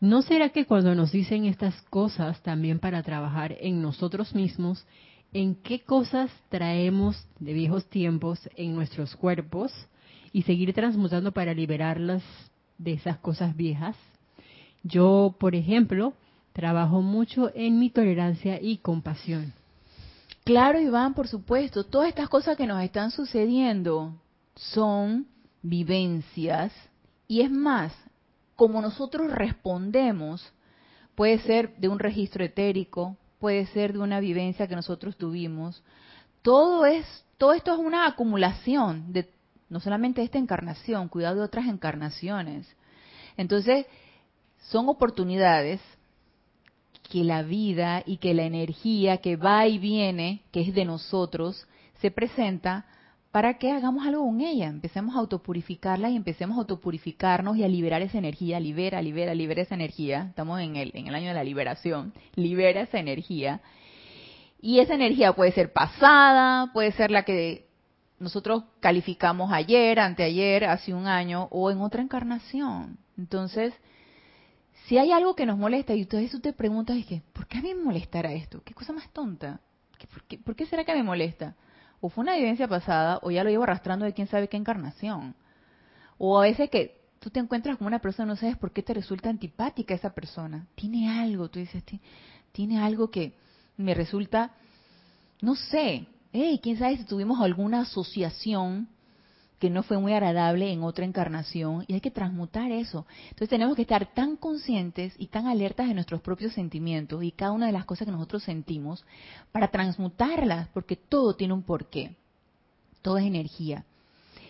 [0.01, 4.87] ¿No será que cuando nos dicen estas cosas también para trabajar en nosotros mismos,
[5.33, 9.73] en qué cosas traemos de viejos tiempos en nuestros cuerpos
[10.33, 12.23] y seguir transmutando para liberarlas
[12.79, 13.97] de esas cosas viejas?
[14.85, 16.15] Yo, por ejemplo,
[16.59, 19.53] trabajo mucho en mi tolerancia y compasión.
[20.43, 21.85] Claro, Iván, por supuesto.
[21.85, 24.21] Todas estas cosas que nos están sucediendo
[24.57, 25.29] son
[25.63, 26.73] vivencias.
[27.29, 27.93] Y es más,
[28.57, 30.53] como nosotros respondemos,
[31.15, 35.85] puede ser de un registro etérico, puede ser de una vivencia que nosotros tuvimos.
[36.43, 39.31] Todo es, todo esto es una acumulación de
[39.69, 42.67] no solamente esta encarnación, cuidado de otras encarnaciones.
[43.37, 43.87] Entonces,
[44.71, 45.81] son oportunidades
[47.11, 51.67] que la vida y que la energía que va y viene, que es de nosotros,
[52.01, 52.87] se presenta
[53.31, 57.69] para que hagamos algo con ella, empecemos a autopurificarla y empecemos a autopurificarnos y a
[57.69, 61.35] liberar esa energía, libera, libera, libera esa energía, estamos en el, en el año de
[61.35, 63.61] la liberación, libera esa energía.
[64.61, 67.69] Y esa energía puede ser pasada, puede ser la que
[68.19, 72.99] nosotros calificamos ayer, anteayer, hace un año o en otra encarnación.
[73.17, 73.75] Entonces,
[74.89, 77.61] si hay algo que nos molesta y entonces tú te preguntas, es ¿por qué a
[77.61, 78.63] mí me molestará esto?
[78.65, 79.61] ¿Qué cosa más tonta?
[80.45, 81.55] por, qué, será que me molesta?
[82.01, 85.35] O fue una vivencia pasada o ya lo llevo arrastrando de quién sabe qué encarnación.
[86.17, 88.95] O a veces que tú te encuentras con una persona no sabes por qué te
[88.95, 90.67] resulta antipática esa persona.
[90.75, 91.85] Tiene algo, tú dices,
[92.53, 93.35] tiene algo que
[93.77, 94.53] me resulta,
[95.43, 98.89] no sé, hey, quién sabe si tuvimos alguna asociación
[99.59, 103.07] que no fue muy agradable en otra encarnación y hay que transmutar eso.
[103.25, 107.53] Entonces tenemos que estar tan conscientes y tan alertas de nuestros propios sentimientos y cada
[107.53, 109.05] una de las cosas que nosotros sentimos
[109.51, 112.15] para transmutarlas, porque todo tiene un porqué.
[113.03, 113.85] Todo es energía.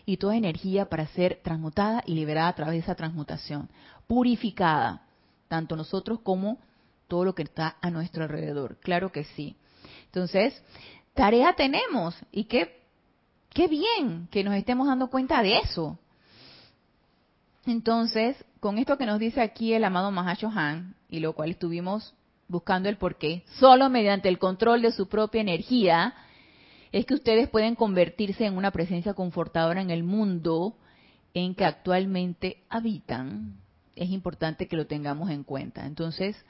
[0.05, 3.69] Y toda energía para ser transmutada y liberada a través de esa transmutación.
[4.07, 5.03] Purificada,
[5.49, 6.59] tanto nosotros como
[7.09, 8.77] todo lo que está a nuestro alrededor.
[8.81, 9.57] Claro que sí.
[10.07, 10.63] Entonces,
[11.15, 12.15] tarea tenemos.
[12.33, 12.78] ¿Y qué
[13.51, 15.99] Qué bien que nos estemos dando cuenta de eso.
[17.67, 22.15] Entonces, con esto que nos dice aquí el amado Han, y lo cual estuvimos
[22.49, 26.15] buscando el porqué, solo mediante el control de su propia energía,
[26.93, 30.77] es que ustedes pueden convertirse en una presencia confortadora en el mundo
[31.35, 33.57] en que actualmente habitan.
[33.95, 35.85] Es importante que lo tengamos en cuenta.
[35.85, 36.43] Entonces,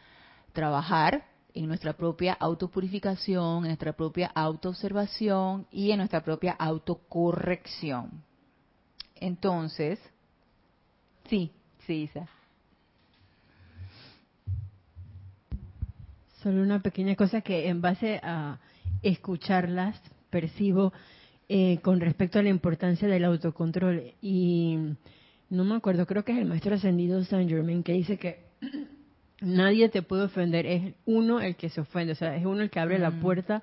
[0.52, 1.24] trabajar
[1.58, 8.22] en nuestra propia autopurificación, en nuestra propia autoobservación y en nuestra propia autocorrección.
[9.16, 9.98] Entonces,
[11.28, 11.50] sí,
[11.86, 12.28] sí, Isa.
[16.42, 18.60] Solo una pequeña cosa que en base a
[19.02, 20.92] escucharlas percibo
[21.48, 24.12] eh, con respecto a la importancia del autocontrol.
[24.22, 24.78] Y
[25.50, 28.47] no me acuerdo, creo que es el maestro ascendido Saint Germain que dice que
[29.40, 32.70] nadie te puede ofender, es uno el que se ofende, o sea, es uno el
[32.70, 33.62] que abre la puerta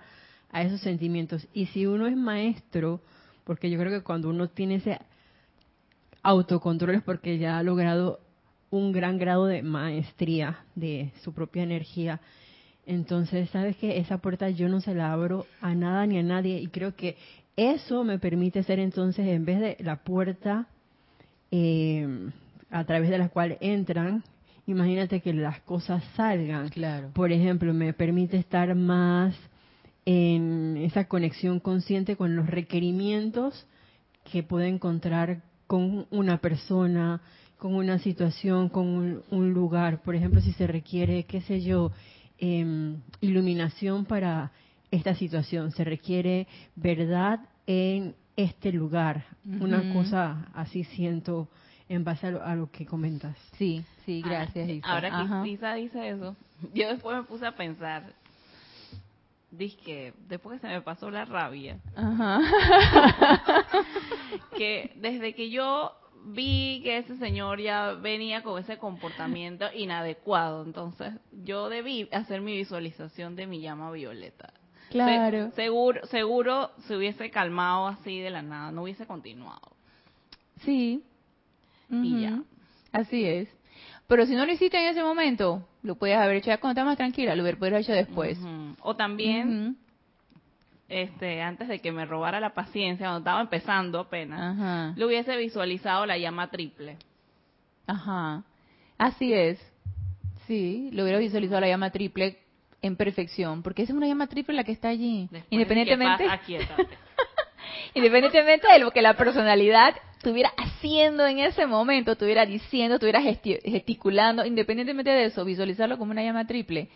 [0.51, 1.47] a esos sentimientos.
[1.53, 3.01] Y si uno es maestro,
[3.43, 4.99] porque yo creo que cuando uno tiene ese
[6.23, 8.19] autocontrol es porque ya ha logrado
[8.71, 12.19] un gran grado de maestría de su propia energía.
[12.85, 16.59] Entonces, sabes que esa puerta yo no se la abro a nada ni a nadie
[16.59, 17.17] y creo que
[17.55, 20.67] eso me permite ser entonces, en vez de la puerta
[21.51, 22.29] eh,
[22.69, 24.23] a través de la cual entran
[24.67, 26.69] imagínate que las cosas salgan.
[26.69, 27.11] Claro.
[27.13, 29.35] Por ejemplo, me permite estar más
[30.05, 33.65] en esa conexión consciente con los requerimientos
[34.31, 37.21] que puedo encontrar con una persona,
[37.57, 40.01] con una situación, con un, lugar.
[40.03, 41.91] Por ejemplo, si se requiere, qué sé yo,
[42.37, 44.51] em, iluminación para
[44.91, 49.25] esta situación, se requiere verdad en este lugar.
[49.45, 51.49] Una cosa así siento
[51.87, 53.37] en base a lo, que comentas.
[53.57, 54.69] Sí, sí, gracias.
[54.83, 56.35] Ahora, que Isa dice eso,
[56.73, 58.03] yo después me puse a pensar,
[59.51, 61.77] dije que después que se me pasó la rabia,
[64.57, 65.91] que desde que yo
[66.27, 72.55] vi que ese señor ya venía con ese comportamiento inadecuado, entonces yo debí hacer mi
[72.57, 74.53] visualización de mi llama violeta.
[74.89, 75.49] Claro.
[75.51, 79.71] Se- seguro, seguro se hubiese calmado así de la nada, no hubiese continuado.
[80.61, 81.03] Sí.
[81.91, 82.41] Y ya.
[82.91, 83.47] Así es.
[84.07, 86.85] Pero si no lo hiciste en ese momento, lo puedes haber hecho ya cuando estás
[86.85, 88.37] más tranquila, lo hubieras podido haber hecho después.
[88.81, 89.77] O también,
[90.87, 94.93] este, antes de que me robara la paciencia, cuando estaba empezando apenas, Ajá.
[94.95, 96.97] le hubiese visualizado la llama triple.
[97.87, 98.43] Ajá.
[98.97, 99.59] Así es.
[100.47, 102.37] Sí, lo hubiera visualizado la llama triple
[102.83, 105.27] en perfección, porque esa es una llama triple la que está allí.
[105.31, 106.41] Después de que Independientemente, pasa,
[107.95, 113.61] independientemente de lo que la personalidad estuviera haciendo en ese momento, estuviera diciendo, estuviera gesti-
[113.63, 116.89] gesticulando, independientemente de eso, visualizarlo como una llama triple,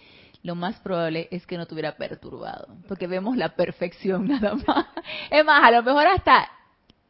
[0.43, 4.85] lo más probable es que no estuviera perturbado, porque vemos la perfección nada más.
[5.29, 6.49] Es más, a lo mejor hasta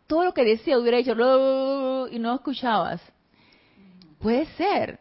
[0.08, 3.02] todo lo que decía hubiera "Lo", y no escuchabas.
[4.20, 5.00] Puede ser,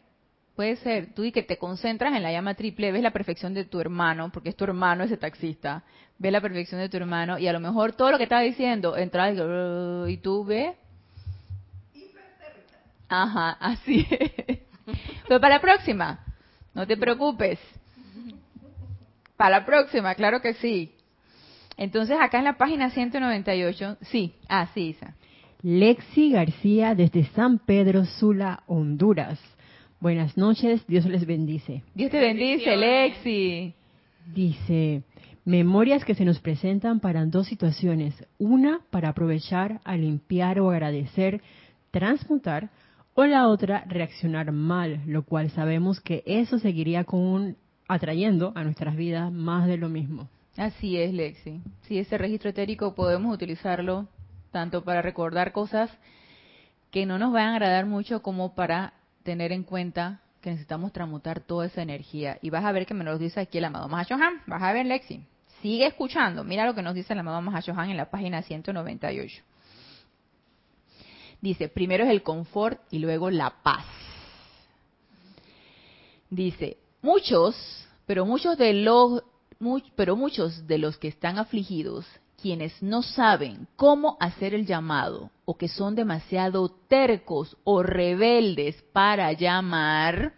[0.54, 1.14] puede ser.
[1.14, 4.30] Tú y que te concentras en la llama triple, ves la perfección de tu hermano,
[4.30, 5.82] porque es tu hermano ese taxista,
[6.18, 8.94] ves la perfección de tu hermano y a lo mejor todo lo que estaba diciendo
[8.96, 10.76] "Lo", y tú ves.
[13.08, 14.58] Ajá, así es.
[15.26, 16.20] Pero para la próxima,
[16.74, 17.58] no te preocupes.
[19.36, 20.92] Para la próxima, claro que sí.
[21.76, 25.14] Entonces acá en la página 198, sí, ah, sí, Isa.
[25.62, 29.40] Lexi García desde San Pedro Sula, Honduras.
[30.00, 31.82] Buenas noches, Dios les bendice.
[31.94, 32.76] Dios te bendice.
[32.76, 33.74] Lexi.
[34.32, 35.02] Dice,
[35.44, 38.14] memorias que se nos presentan para dos situaciones.
[38.38, 41.42] Una, para aprovechar a limpiar o agradecer,
[41.90, 42.70] transmutar.
[43.20, 47.56] O la otra, reaccionar mal, lo cual sabemos que eso seguiría con
[47.88, 50.28] atrayendo a nuestras vidas más de lo mismo.
[50.56, 51.60] Así es, Lexi.
[51.82, 54.06] Sí, ese registro etérico podemos utilizarlo
[54.52, 55.90] tanto para recordar cosas
[56.92, 58.92] que no nos van a agradar mucho como para
[59.24, 62.38] tener en cuenta que necesitamos transmutar toda esa energía.
[62.40, 64.42] Y vas a ver que me lo dice aquí el amado Mahashohan.
[64.46, 65.24] Vas a ver, Lexi.
[65.60, 66.44] Sigue escuchando.
[66.44, 69.42] Mira lo que nos dice el amado Mahashohan en la página 198.
[71.40, 73.84] Dice, primero es el confort y luego la paz.
[76.30, 77.56] Dice, muchos,
[78.06, 79.22] pero muchos de los
[79.96, 82.06] pero muchos de los que están afligidos,
[82.40, 89.32] quienes no saben cómo hacer el llamado o que son demasiado tercos o rebeldes para
[89.32, 90.34] llamar,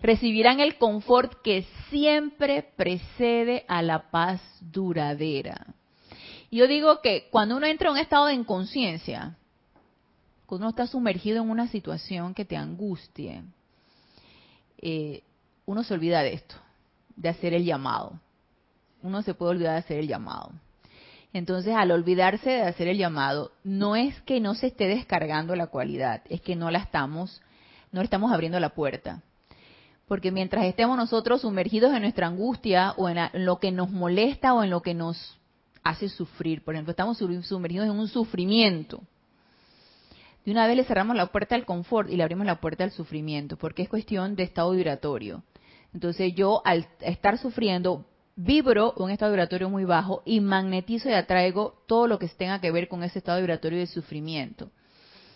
[0.00, 5.74] recibirán el confort que siempre precede a la paz duradera.
[6.50, 9.36] Yo digo que cuando uno entra en un estado de inconsciencia,
[10.56, 13.42] uno está sumergido en una situación que te angustie,
[14.78, 15.22] eh,
[15.64, 16.56] uno se olvida de esto,
[17.16, 18.18] de hacer el llamado.
[19.02, 20.52] Uno se puede olvidar de hacer el llamado.
[21.32, 25.68] Entonces, al olvidarse de hacer el llamado, no es que no se esté descargando la
[25.68, 27.40] cualidad, es que no la estamos,
[27.90, 29.22] no estamos abriendo la puerta.
[30.06, 34.52] Porque mientras estemos nosotros sumergidos en nuestra angustia o en, en lo que nos molesta
[34.52, 35.38] o en lo que nos
[35.82, 39.02] hace sufrir, por ejemplo, estamos sumergidos en un sufrimiento,
[40.44, 42.90] de una vez le cerramos la puerta al confort y le abrimos la puerta al
[42.90, 45.42] sufrimiento, porque es cuestión de estado vibratorio.
[45.94, 51.82] Entonces yo al estar sufriendo vibro un estado vibratorio muy bajo y magnetizo y atraigo
[51.86, 54.70] todo lo que tenga que ver con ese estado vibratorio de sufrimiento.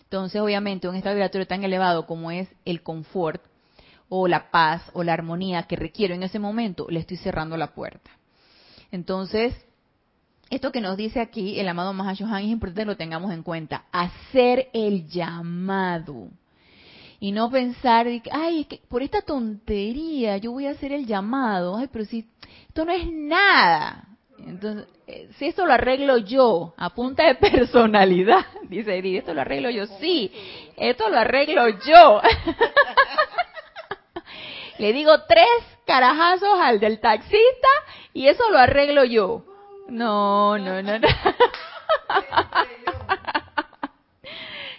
[0.04, 3.42] Entonces, obviamente, un estado vibratorio tan elevado como es el confort
[4.08, 7.74] o la paz o la armonía que requiero en ese momento, le estoy cerrando la
[7.74, 8.10] puerta.
[8.92, 9.65] Entonces,
[10.50, 13.84] esto que nos dice aquí el amado Mahashohan es importante que lo tengamos en cuenta.
[13.92, 16.28] Hacer el llamado.
[17.18, 21.76] Y no pensar, ay, es que por esta tontería yo voy a hacer el llamado.
[21.76, 22.28] Ay, pero si
[22.68, 24.04] esto no es nada.
[24.38, 29.40] Entonces, eh, si esto lo arreglo yo, a punta de personalidad, dice Edith, esto lo
[29.40, 29.86] arreglo yo.
[29.98, 30.30] Sí,
[30.76, 32.20] esto lo arreglo yo.
[34.78, 35.48] Le digo tres
[35.86, 37.68] carajazos al del taxista
[38.12, 39.55] y eso lo arreglo yo.
[39.88, 41.08] No, no, no, no.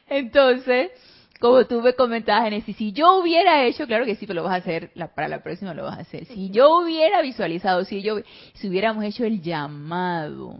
[0.10, 0.92] Entonces,
[1.40, 4.54] como tú me comentabas, Genesis, si yo hubiera hecho, claro que sí, pero lo vas
[4.54, 6.26] a hacer, la- para la próxima lo vas a hacer.
[6.26, 8.18] Si yo hubiera visualizado, si yo,
[8.54, 10.56] si hubiéramos hecho el llamado,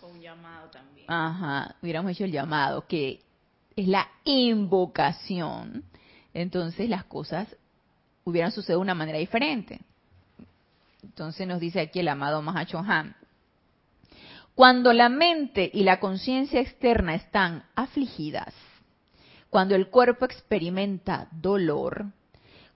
[0.00, 1.06] Con un llamado también.
[1.10, 3.20] ajá, hubiéramos hecho el llamado, que
[3.76, 5.84] es la invocación,
[6.34, 7.48] entonces las cosas
[8.24, 9.80] hubieran sucedido de una manera diferente.
[11.02, 13.16] Entonces nos dice aquí el amado Mahachohan.
[14.54, 18.52] Cuando la mente y la conciencia externa están afligidas,
[19.48, 22.06] cuando el cuerpo experimenta dolor,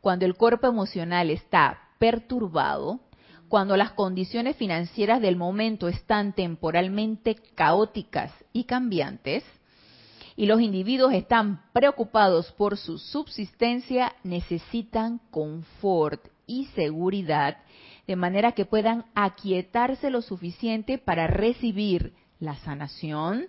[0.00, 3.00] cuando el cuerpo emocional está perturbado,
[3.48, 9.44] cuando las condiciones financieras del momento están temporalmente caóticas y cambiantes,
[10.36, 17.58] y los individuos están preocupados por su subsistencia, necesitan confort y seguridad
[18.06, 23.46] de manera que puedan aquietarse lo suficiente para recibir la sanación,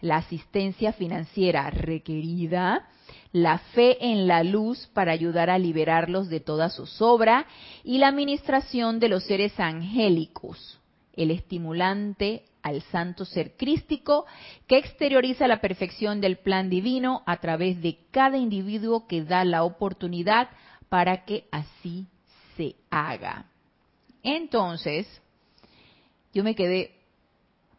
[0.00, 2.88] la asistencia financiera requerida,
[3.32, 7.46] la fe en la luz para ayudar a liberarlos de toda su sobra
[7.84, 10.78] y la administración de los seres angélicos,
[11.14, 14.26] el estimulante al santo ser crístico
[14.66, 19.64] que exterioriza la perfección del plan divino a través de cada individuo que da la
[19.64, 20.48] oportunidad
[20.88, 22.06] para que así
[22.56, 23.46] se haga.
[24.22, 25.06] Entonces,
[26.32, 26.94] yo me quedé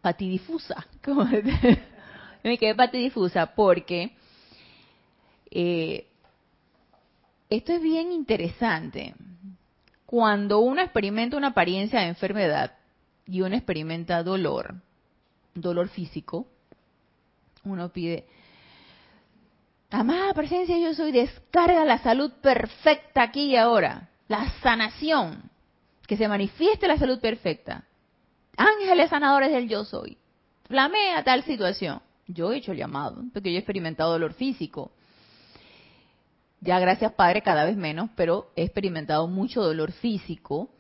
[0.01, 0.87] patidifusa,
[2.43, 4.11] me quedé patidifusa porque
[5.51, 6.07] eh,
[7.49, 9.15] esto es bien interesante.
[10.05, 12.73] Cuando uno experimenta una apariencia de enfermedad
[13.25, 14.75] y uno experimenta dolor,
[15.53, 16.47] dolor físico,
[17.63, 18.25] uno pide,
[19.91, 25.48] amada presencia, yo soy, descarga la salud perfecta aquí y ahora, la sanación,
[26.09, 27.83] que se manifieste la salud perfecta.
[28.57, 30.17] Ángeles sanadores del yo soy.
[30.63, 32.01] Flamea tal situación.
[32.25, 34.91] Yo he hecho el llamado, porque yo he experimentado dolor físico.
[36.61, 40.71] Ya gracias Padre cada vez menos, pero he experimentado mucho dolor físico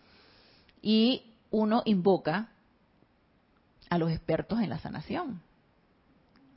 [0.81, 2.49] y uno invoca
[3.87, 5.43] a los expertos en la sanación.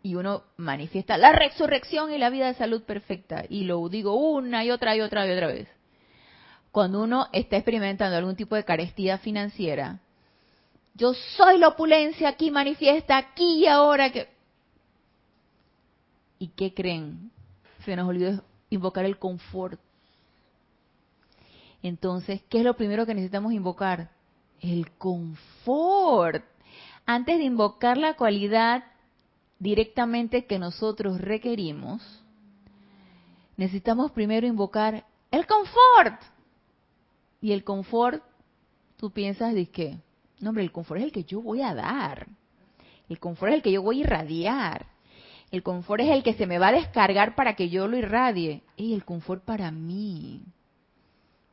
[0.02, 3.44] Y uno manifiesta la resurrección y la vida de salud perfecta.
[3.50, 5.68] Y lo digo una y otra y otra y otra vez.
[6.72, 10.00] Cuando uno está experimentando algún tipo de carestía financiera,
[10.94, 14.28] yo soy la opulencia aquí manifiesta, aquí y ahora que...
[16.38, 17.30] ¿Y qué creen?
[17.84, 19.78] Se nos olvidó invocar el confort.
[21.82, 24.10] Entonces, ¿qué es lo primero que necesitamos invocar?
[24.60, 26.44] El confort.
[27.04, 28.84] Antes de invocar la cualidad
[29.58, 32.02] directamente que nosotros requerimos,
[33.56, 36.31] necesitamos primero invocar el confort.
[37.42, 38.22] Y el confort,
[38.96, 39.98] tú piensas de qué?
[40.40, 42.28] No, hombre, el confort es el que yo voy a dar.
[43.08, 44.86] El confort es el que yo voy a irradiar.
[45.50, 48.62] El confort es el que se me va a descargar para que yo lo irradie.
[48.76, 50.44] Y el confort para mí.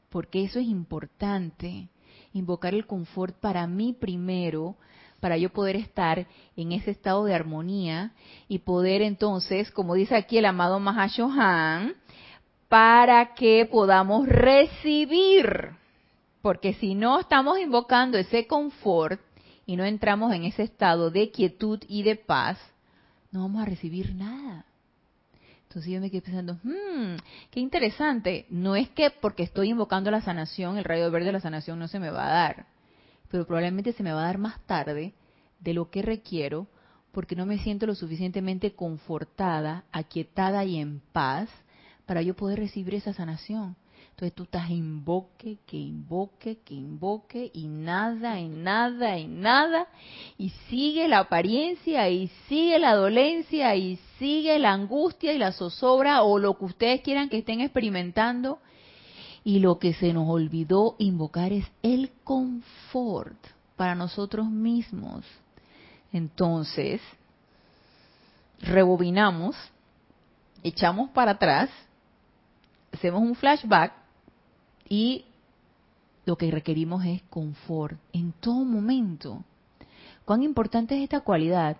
[0.10, 1.90] Porque eso es importante.
[2.34, 4.76] Invocar el confort para mí primero,
[5.20, 8.14] para yo poder estar en ese estado de armonía
[8.48, 11.96] y poder entonces, como dice aquí el amado Mahashohan,
[12.68, 15.78] para que podamos recibir.
[16.42, 19.20] Porque si no estamos invocando ese confort
[19.66, 22.58] y no entramos en ese estado de quietud y de paz,
[23.32, 24.66] no vamos a recibir nada.
[25.64, 27.18] Entonces yo me quedé pensando, hmm,
[27.52, 28.48] qué interesante.
[28.50, 31.88] No es que porque estoy invocando la sanación, el rayo verde de la sanación no
[31.88, 32.66] se me va a dar,
[33.30, 35.14] pero probablemente se me va a dar más tarde
[35.60, 36.68] de lo que requiero
[37.12, 41.50] porque no me siento lo suficientemente confortada, aquietada y en paz
[42.06, 43.76] para yo poder recibir esa sanación.
[44.20, 49.88] Entonces tú estás invoque, que invoque, que invoque y nada, y nada, y nada.
[50.38, 56.24] Y sigue la apariencia, y sigue la dolencia, y sigue la angustia y la zozobra
[56.24, 58.59] o lo que ustedes quieran que estén experimentando.
[59.45, 63.41] Y lo que se nos olvidó invocar es el confort
[63.78, 65.24] para nosotros mismos.
[66.11, 66.99] Entonces,
[68.59, 69.55] rebobinamos,
[70.61, 71.70] echamos para atrás,
[72.91, 73.99] hacemos un flashback
[74.90, 75.26] y
[76.26, 79.44] lo que requerimos es confort en todo momento.
[80.26, 81.78] Cuán importante es esta cualidad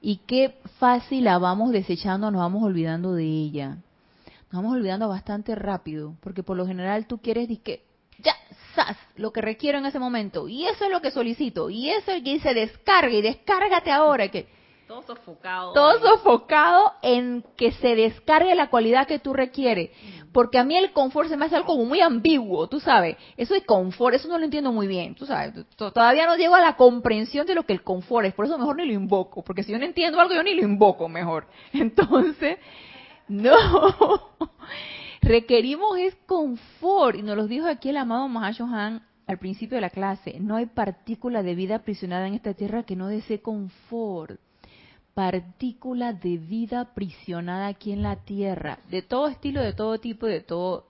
[0.00, 3.76] y qué fácil la vamos desechando, nos vamos olvidando de ella.
[4.50, 7.82] Nos vamos olvidando bastante rápido, porque por lo general tú quieres que
[8.18, 8.34] ya,
[8.74, 12.12] sas, lo que requiero en ese momento, y eso es lo que solicito, y eso
[12.12, 14.46] es que se descargue, y descárgate ahora, que
[14.86, 15.72] todo sofocado.
[15.72, 19.90] Todo sofocado en que se descargue la cualidad que tú requieres.
[20.32, 23.16] Porque a mí el confort se me hace algo como muy ambiguo, tú sabes.
[23.36, 25.54] Eso de confort, eso no lo entiendo muy bien, tú sabes.
[25.76, 28.34] Todavía no llego a la comprensión de lo que el confort es.
[28.34, 29.42] Por eso mejor ni lo invoco.
[29.42, 31.46] Porque si yo no entiendo algo, yo ni lo invoco mejor.
[31.72, 32.58] Entonces,
[33.28, 33.56] no.
[35.22, 37.16] Requerimos es confort.
[37.16, 40.38] Y nos lo dijo aquí el amado Mahashohan al principio de la clase.
[40.38, 44.38] No hay partícula de vida aprisionada en esta tierra que no desee confort
[45.16, 50.42] partícula de vida aprisionada aquí en la tierra, de todo estilo, de todo tipo, de
[50.42, 50.84] todo,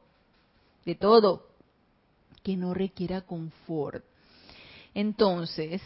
[0.85, 1.47] de todo,
[2.43, 4.05] que no requiera confort.
[4.95, 5.81] Entonces,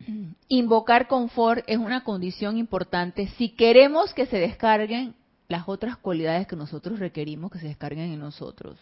[0.48, 5.14] invocar confort es una condición importante si queremos que se descarguen
[5.46, 8.80] las otras cualidades que nosotros requerimos que se descarguen en nosotros.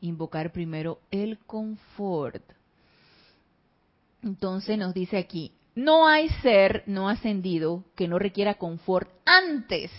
[0.00, 2.44] Invocar primero el confort.
[4.22, 9.90] Entonces nos dice aquí, no hay ser no ascendido que no requiera confort antes.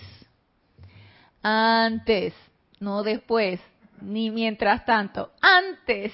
[1.42, 2.34] Antes,
[2.80, 3.60] no después.
[4.02, 6.12] ni mientras tanto, antes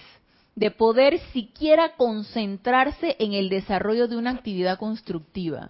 [0.56, 5.70] de poder siquiera concentrarse en el desarrollo de una actividad constructiva.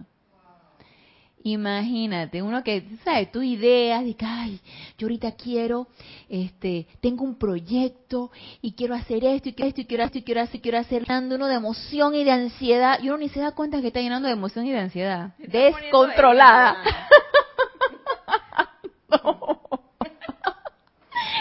[1.42, 3.32] Imagínate, uno que, ¿sabes?
[3.32, 4.60] Tu ideas, de que, ay,
[4.98, 5.86] yo ahorita quiero,
[6.28, 8.30] este, tengo un proyecto
[8.60, 11.02] y quiero hacer esto y quiero esto y quiero esto y quiero y quiero hacer,
[11.02, 13.00] llenando uno de emoción y de ansiedad.
[13.00, 15.34] Y uno ni se da cuenta que está llenando de emoción y de ansiedad.
[15.38, 16.76] Descontrolada.
[19.08, 19.18] no.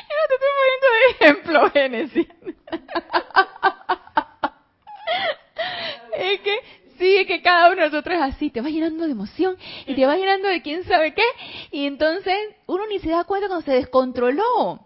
[0.10, 2.28] Yo te estoy poniendo de ejemplo, Génesis.
[6.20, 6.79] es que
[7.26, 10.16] que cada uno de nosotros es así, te va llenando de emoción y te va
[10.16, 11.24] llenando de quién sabe qué,
[11.72, 12.36] y entonces
[12.68, 14.86] uno ni se da cuenta cuando se descontroló.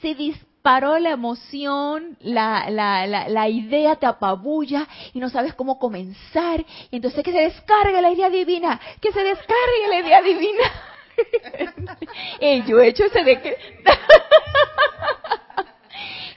[0.00, 5.78] Se disparó la emoción, la, la, la, la idea te apabulla y no sabes cómo
[5.78, 10.72] comenzar, y entonces que se descargue la idea divina, que se descargue la idea divina.
[12.40, 13.56] Ey, yo he hecho ese de que...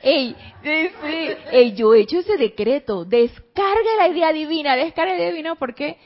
[0.03, 1.29] Ey, sí, sí.
[1.51, 3.05] Ey, yo he hecho ese decreto.
[3.05, 5.97] Descargue la idea divina, descargue la idea divina porque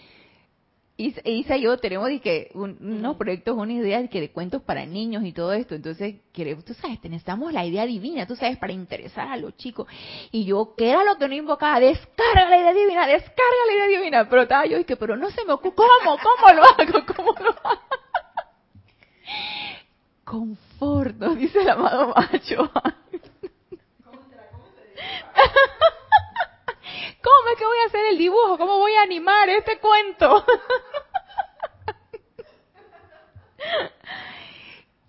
[0.97, 5.33] Isa y yo tenemos que unos proyectos, una idea que de cuentos para niños y
[5.33, 5.75] todo esto.
[5.75, 9.87] Entonces, tú sabes, necesitamos la idea divina, tú sabes, para interesar a los chicos.
[10.31, 11.81] Y yo, ¿qué era lo que no invocaba?
[11.81, 14.29] Descarga la idea divina, descarga la idea divina.
[14.29, 16.17] Pero estaba yo, y que, pero no se me ocurre, ¿cómo?
[16.17, 17.05] ¿Cómo lo hago?
[17.13, 17.81] ¿Cómo lo hago?
[20.23, 22.71] Confort, nos dice el amado macho.
[27.21, 28.57] ¿Cómo es que voy a hacer el dibujo?
[28.57, 30.45] ¿Cómo voy a animar este cuento?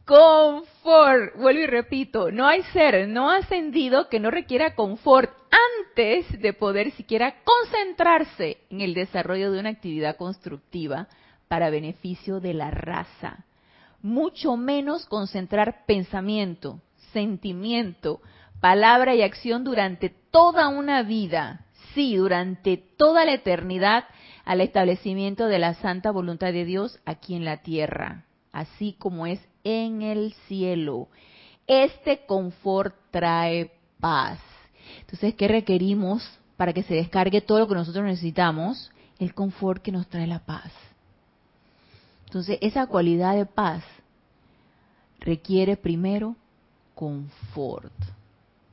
[0.07, 6.53] confort, vuelvo y repito, no hay ser no ascendido que no requiera confort antes de
[6.53, 11.09] poder siquiera concentrarse en el desarrollo de una actividad constructiva
[11.49, 13.45] para beneficio de la raza.
[14.01, 16.81] Mucho menos concentrar pensamiento,
[17.13, 18.21] sentimiento,
[18.61, 24.05] palabra y acción durante toda una vida, sí, durante toda la eternidad,
[24.45, 29.41] al establecimiento de la santa voluntad de Dios aquí en la tierra, así como es
[29.65, 31.09] en el cielo.
[31.67, 34.39] Este confort trae paz.
[35.01, 36.23] Entonces, ¿qué requerimos
[36.57, 38.93] para que se descargue todo lo que nosotros necesitamos?
[39.19, 40.71] El confort que nos trae la paz.
[42.27, 43.83] Entonces, esa cualidad de paz
[45.19, 46.37] requiere primero
[46.95, 47.93] confort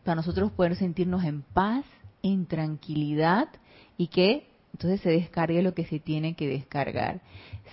[0.03, 1.85] para nosotros poder sentirnos en paz,
[2.21, 3.49] en tranquilidad
[3.97, 7.21] y que entonces se descargue lo que se tiene que descargar.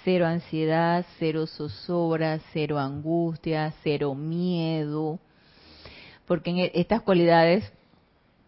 [0.04, 5.18] Cero ansiedad, cero zozobra, cero angustia, cero miedo,
[6.26, 7.72] porque en estas cualidades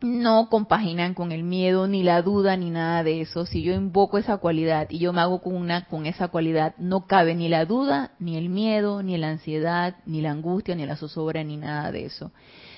[0.02, 3.46] no compaginan con el miedo, ni la duda, ni nada de eso.
[3.46, 7.34] Si yo invoco esa cualidad y yo me hago con con esa cualidad, no cabe
[7.34, 11.42] ni la duda, ni el miedo, ni la ansiedad, ni la angustia, ni la zozobra,
[11.44, 12.32] ni nada de eso.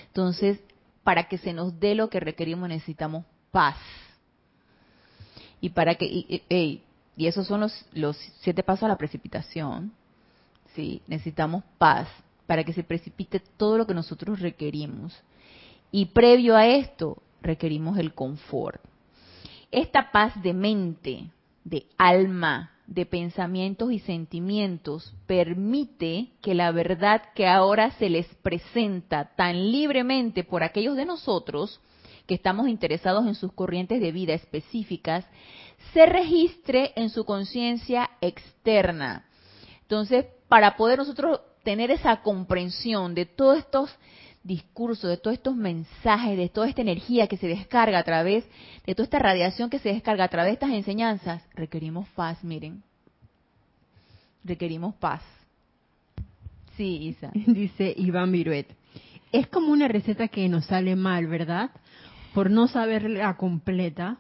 [0.07, 0.61] Entonces,
[1.05, 3.76] para que se nos dé lo que requerimos necesitamos paz.
[5.61, 6.82] Y para que, y,
[7.18, 9.92] esos son los, los siete pasos a la precipitación.
[10.74, 12.09] Sí, necesitamos paz
[12.46, 15.16] para que se precipite todo lo que nosotros requerimos.
[15.92, 18.80] Y previo a esto, requerimos el confort.
[19.70, 21.30] Esta paz de mente,
[21.62, 29.35] de alma, de pensamientos y sentimientos permite que la verdad que ahora se les presenta
[29.37, 31.80] tan libremente por aquellos de nosotros
[32.26, 35.26] que estamos interesados en sus corrientes de vida específicas,
[35.93, 39.26] se registre en su conciencia externa.
[39.82, 43.91] Entonces, para poder nosotros tener esa comprensión de todos estos
[44.45, 48.45] discurso, de todos estos mensajes, de toda esta energía que se descarga a través,
[48.86, 52.82] de toda esta radiación que se descarga a través de estas enseñanzas, requerimos paz, miren.
[54.45, 55.22] Requerimos paz.
[56.76, 57.30] Sí, Isa.
[57.34, 58.66] Dice Iván Viruet.
[59.32, 61.70] Es como una receta que nos sale mal, ¿verdad?
[62.34, 64.18] Por no saberla completa.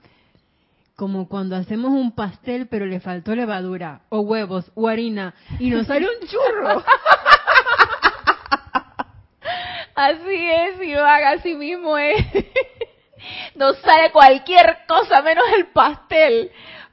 [0.96, 5.88] Como cuando hacemos un pastel pero le faltó levadura, o huevos, o harina, y nos
[5.88, 6.84] sale un churro.
[9.94, 12.24] Así es, Iván, así mismo es.
[13.54, 16.50] Nos sale cualquier cosa menos el pastel,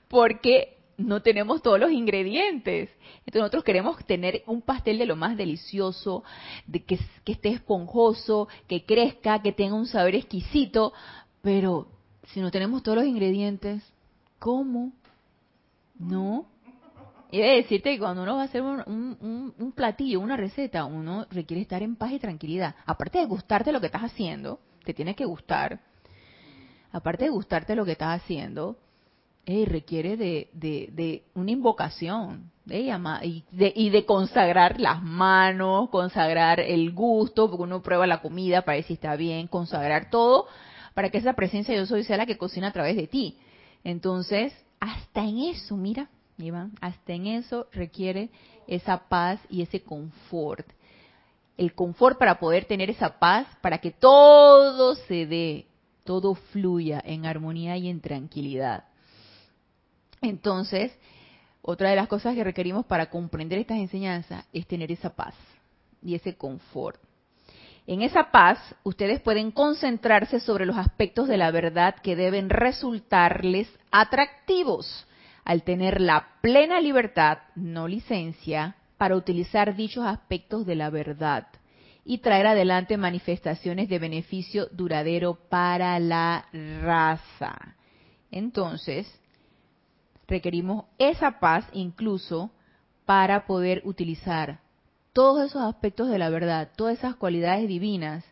[0.07, 2.89] porque no tenemos todos los ingredientes.
[3.19, 6.23] Entonces nosotros queremos tener un pastel de lo más delicioso,
[6.67, 10.93] de que, que esté esponjoso, que crezca, que tenga un sabor exquisito,
[11.41, 11.87] pero
[12.27, 13.83] si no tenemos todos los ingredientes,
[14.39, 14.91] ¿cómo?
[15.97, 16.45] ¿No?
[17.31, 21.61] Y de decirte que cuando uno va a hacer un, platillo, una receta, uno requiere
[21.61, 22.75] estar en paz y tranquilidad.
[22.85, 25.79] Aparte de gustarte lo que estás haciendo, te tiene que gustar.
[26.91, 28.77] Aparte de gustarte lo que estás haciendo,
[29.45, 37.49] requiere de, de, una invocación y, de, y de consagrar las manos, consagrar el gusto,
[37.49, 40.47] porque uno prueba la comida para ver si está bien, consagrar todo
[40.93, 43.37] para que esa presencia yo soy sea la que cocina a través de ti.
[43.83, 46.09] Entonces, hasta en eso, mira,
[46.43, 48.29] Iván, hasta en eso requiere
[48.67, 50.67] esa paz y ese confort.
[51.57, 55.67] El confort para poder tener esa paz, para que todo se dé,
[56.03, 58.85] todo fluya en armonía y en tranquilidad.
[60.21, 60.91] Entonces,
[61.61, 65.35] otra de las cosas que requerimos para comprender estas enseñanzas es tener esa paz
[66.01, 66.99] y ese confort.
[67.87, 73.67] En esa paz, ustedes pueden concentrarse sobre los aspectos de la verdad que deben resultarles
[73.91, 75.07] atractivos
[75.43, 81.47] al tener la plena libertad, no licencia, para utilizar dichos aspectos de la verdad
[82.05, 86.45] y traer adelante manifestaciones de beneficio duradero para la
[86.81, 87.75] raza.
[88.31, 89.19] Entonces,
[90.27, 92.51] requerimos esa paz incluso
[93.05, 94.59] para poder utilizar
[95.13, 98.23] todos esos aspectos de la verdad, todas esas cualidades divinas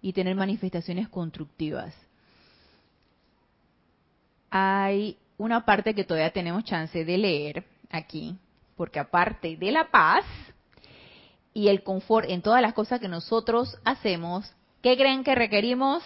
[0.00, 1.94] y tener manifestaciones constructivas.
[4.50, 8.36] Hay una parte que todavía tenemos chance de leer aquí,
[8.76, 10.26] porque aparte de la paz
[11.54, 16.02] y el confort en todas las cosas que nosotros hacemos, ¿qué creen que requerimos?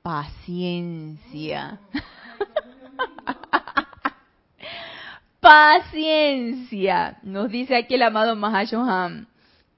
[0.00, 1.78] Paciencia.
[5.40, 9.28] Paciencia, nos dice aquí el amado Mahashohan.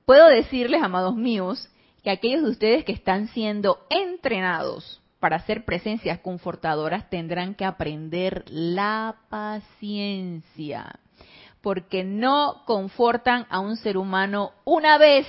[0.06, 1.68] Puedo decirles, amados míos,
[2.04, 8.44] que aquellos de ustedes que están siendo entrenados para hacer presencias confortadoras tendrán que aprender
[8.48, 10.98] la paciencia,
[11.60, 15.28] porque no confortan a un ser humano una vez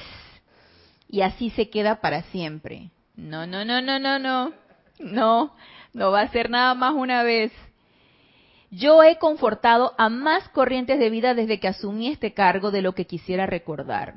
[1.08, 2.90] y así se queda para siempre.
[3.16, 4.54] No, no, no, no, no, no,
[4.98, 5.54] no,
[5.94, 7.52] no va a ser nada más una vez.
[8.72, 12.96] Yo he confortado a más corrientes de vida desde que asumí este cargo de lo
[12.96, 14.16] que quisiera recordar.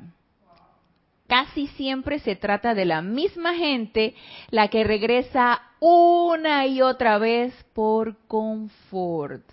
[1.27, 4.15] Casi siempre se trata de la misma gente
[4.49, 9.43] la que regresa una y otra vez por confort.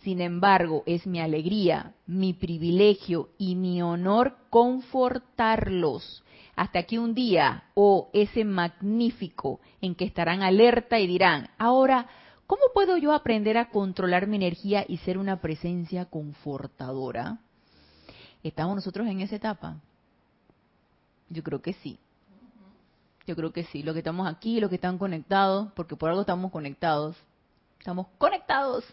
[0.00, 6.22] Sin embargo, es mi alegría, mi privilegio y mi honor confortarlos
[6.54, 12.06] hasta que un día, oh, ese magnífico, en que estarán alerta y dirán, ahora,
[12.46, 17.40] ¿Cómo puedo yo aprender a controlar mi energía y ser una presencia confortadora?
[18.44, 19.80] ¿Estamos nosotros en esa etapa?
[21.28, 21.98] Yo creo que sí.
[23.26, 23.82] Yo creo que sí.
[23.82, 27.16] Los que estamos aquí, los que están conectados, porque por algo estamos conectados.
[27.78, 28.84] Estamos conectados.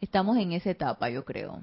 [0.00, 1.60] Estamos en esa etapa, yo creo.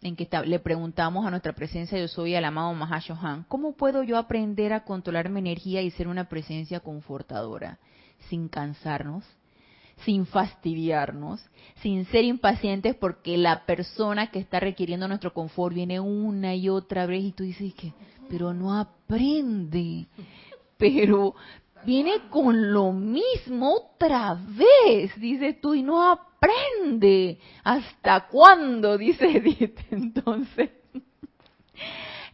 [0.00, 4.16] En que le preguntamos a nuestra presencia, yo soy el amado Mahashohan, ¿cómo puedo yo
[4.16, 7.78] aprender a controlar mi energía y ser una presencia confortadora?
[8.28, 9.24] Sin cansarnos,
[10.04, 11.40] sin fastidiarnos,
[11.82, 17.06] sin ser impacientes porque la persona que está requiriendo nuestro confort viene una y otra
[17.06, 17.92] vez y tú dices que,
[18.28, 20.06] pero no aprende,
[20.76, 21.34] pero
[21.84, 27.38] viene con lo mismo otra vez, dices tú, y no aprende.
[27.64, 28.96] ¿Hasta cuándo?
[28.98, 29.78] Dice Edith.
[29.90, 30.70] Entonces,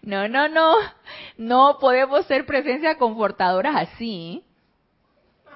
[0.03, 0.75] no, no, no,
[1.39, 4.45] no podemos ser presencias confortadoras así.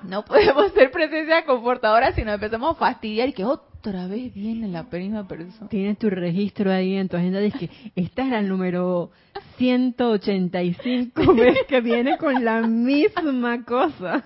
[0.03, 4.69] No podemos ser presencia confortadora si nos empezamos a fastidiar y que otra vez viene
[4.69, 5.69] la misma persona.
[5.69, 9.11] Tienes tu registro ahí en tu agenda, dice que esta es la número
[9.57, 14.25] 185 vez que viene con la misma cosa.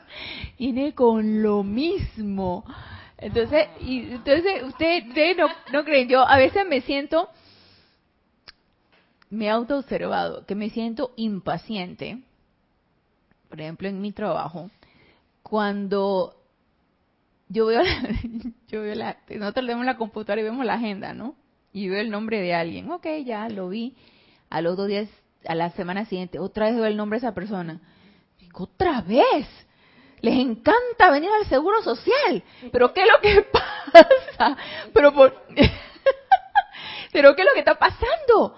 [0.59, 2.65] Viene con lo mismo.
[3.19, 7.29] Entonces, y entonces ustedes ustedes no, no creen, yo a veces me siento,
[9.31, 12.19] me he autoobservado, que me siento impaciente,
[13.49, 14.71] por ejemplo en mi trabajo,
[15.53, 16.35] cuando
[17.51, 17.83] yo veo,
[18.69, 21.37] yo veo la, nosotros leemos la computadora y vemos la agenda, ¿no?
[21.75, 23.95] Y veo el nombre de alguien, ok, ya lo vi,
[24.49, 25.11] a los dos días,
[25.47, 27.83] a la semana siguiente, otra vez veo el nombre de esa persona.
[28.41, 29.47] Digo, otra vez,
[30.23, 32.43] les encanta venir al seguro social,
[32.73, 33.43] pero ¿qué es lo que
[33.93, 34.57] pasa?
[34.95, 35.35] Pero por...
[37.13, 38.57] pero ¿qué es lo que está pasando?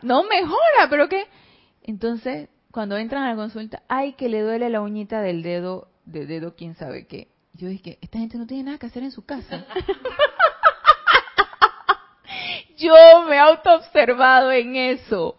[0.00, 1.26] No mejora, pero ¿qué?
[1.82, 6.26] Entonces, cuando entran a la consulta, ay, que le duele la uñita del dedo, de
[6.26, 7.28] dedo quién sabe qué.
[7.54, 9.64] Yo dije, esta gente no tiene nada que hacer en su casa.
[12.76, 12.94] yo
[13.28, 15.36] me he autoobservado en eso.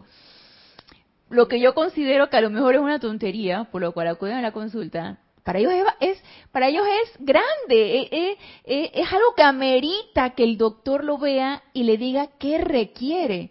[1.30, 4.34] Lo que yo considero que a lo mejor es una tontería, por lo cual acuden
[4.36, 9.34] a la consulta, para ellos es, para ellos es grande, es, es- es- es algo
[9.36, 13.50] que amerita que el doctor lo vea y le diga qué requiere.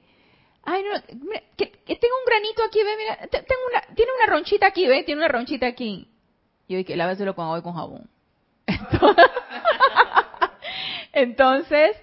[0.63, 4.34] Ay, no, mira, que, tengo un granito aquí, ve, mira, te- tengo una, tiene una
[4.34, 6.07] ronchita aquí, ve, tiene una ronchita aquí.
[6.68, 8.09] Yo dije, lávaselo con agua y con jabón.
[11.13, 11.97] Entonces, Entonces,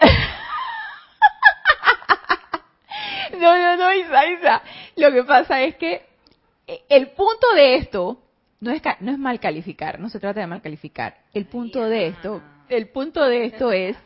[3.40, 4.62] no, no, no, Isa, Isa.
[4.96, 6.06] Lo que pasa es que
[6.66, 8.22] eh, el punto de esto
[8.60, 11.18] no es, no es mal calificar, no se trata de mal calificar.
[11.32, 13.96] El punto de esto, el punto de esto es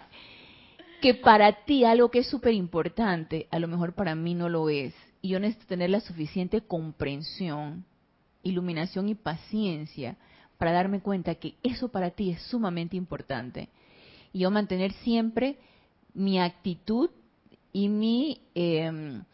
[1.01, 4.68] que para ti algo que es súper importante, a lo mejor para mí no lo
[4.68, 4.95] es.
[5.20, 7.84] Y yo necesito tener la suficiente comprensión,
[8.43, 10.16] iluminación y paciencia
[10.59, 13.68] para darme cuenta que eso para ti es sumamente importante.
[14.32, 15.59] Y yo mantener siempre
[16.14, 17.11] mi actitud
[17.72, 19.24] y mi em,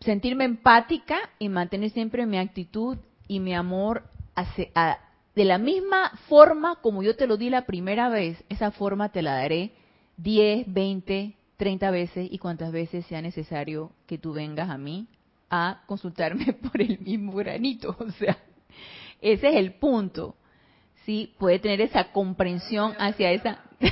[0.00, 4.68] sentirme empática y mantener siempre mi actitud y mi amor hacia,
[5.34, 9.22] de la misma forma como yo te lo di la primera vez, esa forma te
[9.22, 9.72] la daré
[10.16, 15.06] 10, 20, 30 veces y cuantas veces sea necesario que tú vengas a mí
[15.50, 17.96] a consultarme por el mismo granito.
[17.98, 18.36] O sea,
[19.20, 20.36] ese es el punto.
[21.04, 23.62] Sí, puede tener esa comprensión hacia esa.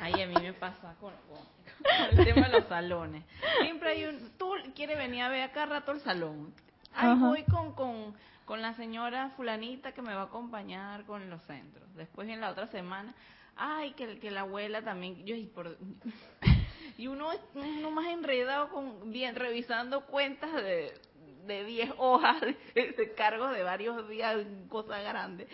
[0.00, 1.12] Ay, a mí me pasa con,
[2.10, 3.24] el tema de los salones.
[3.62, 4.30] Siempre hay un.
[4.38, 6.52] Tú quieres venir a ver acá rato el salón.
[6.94, 8.14] Ay, voy con, con,
[8.44, 11.94] con la señora Fulanita que me va a acompañar con los centros.
[11.94, 13.14] Después en la otra semana,
[13.56, 15.24] ay, que, que la abuela también.
[15.24, 15.76] Yo, y, por,
[16.96, 20.92] y uno, uno más enredado con bien revisando cuentas de
[21.48, 22.40] de 10 hojas
[22.74, 24.36] de, cargos de varios días,
[24.68, 25.48] cosa grande.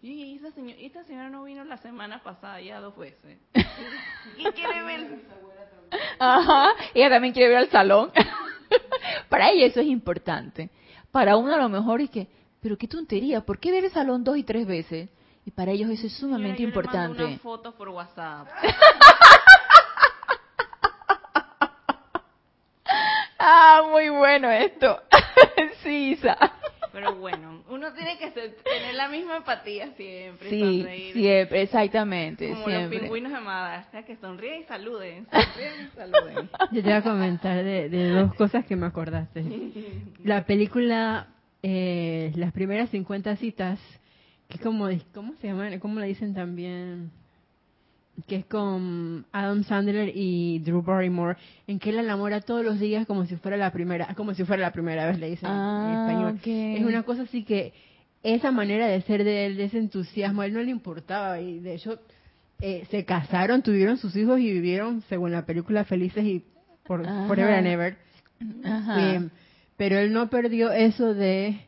[0.00, 3.38] Y esta señora, esta señora no vino la semana pasada ya dos veces.
[4.38, 5.18] y quiere ver.
[6.18, 8.10] Ajá, ella también quiere ver al salón.
[9.28, 10.70] Para ella eso es importante.
[11.10, 12.28] Para uno a lo mejor es que,
[12.62, 15.10] pero qué tontería, ¿por qué ver el salón dos y tres veces?
[15.44, 17.22] Y para ellos eso es sumamente importante.
[17.22, 18.46] Le fotos por WhatsApp.
[23.40, 25.00] ah, muy bueno esto.
[25.82, 26.36] sí, Isa.
[26.92, 30.50] Pero bueno, uno tiene que tener la misma empatía siempre.
[30.50, 32.48] Sí, siempre, exactamente.
[32.50, 32.98] Como siempre.
[32.98, 35.26] los pingüinos de Madagascar, que sonríen y saluden.
[35.30, 36.50] Sonríen y saluden.
[36.72, 39.44] Yo te voy a comentar de, dos cosas que me acordaste.
[40.24, 41.28] La película,
[41.62, 43.78] eh, las primeras 50 citas,
[44.48, 45.78] que como, ¿cómo se llama?
[45.78, 47.12] ¿Cómo le dicen también?
[48.26, 52.80] Que es con Adam Sandler y Drew Barrymore, en que él la enamora todos los
[52.80, 55.56] días como si fuera la primera, como si fuera la primera vez, le dicen en
[55.56, 56.40] ah, español.
[56.44, 57.72] Es una cosa así que
[58.22, 61.60] esa manera de ser de él, de ese entusiasmo, a él no le importaba y
[61.60, 61.98] de hecho
[62.60, 66.44] eh, se casaron, tuvieron sus hijos y vivieron, según la película, felices y
[66.84, 67.96] por forever and ever.
[68.98, 69.28] Eh,
[69.76, 71.60] pero él no perdió eso de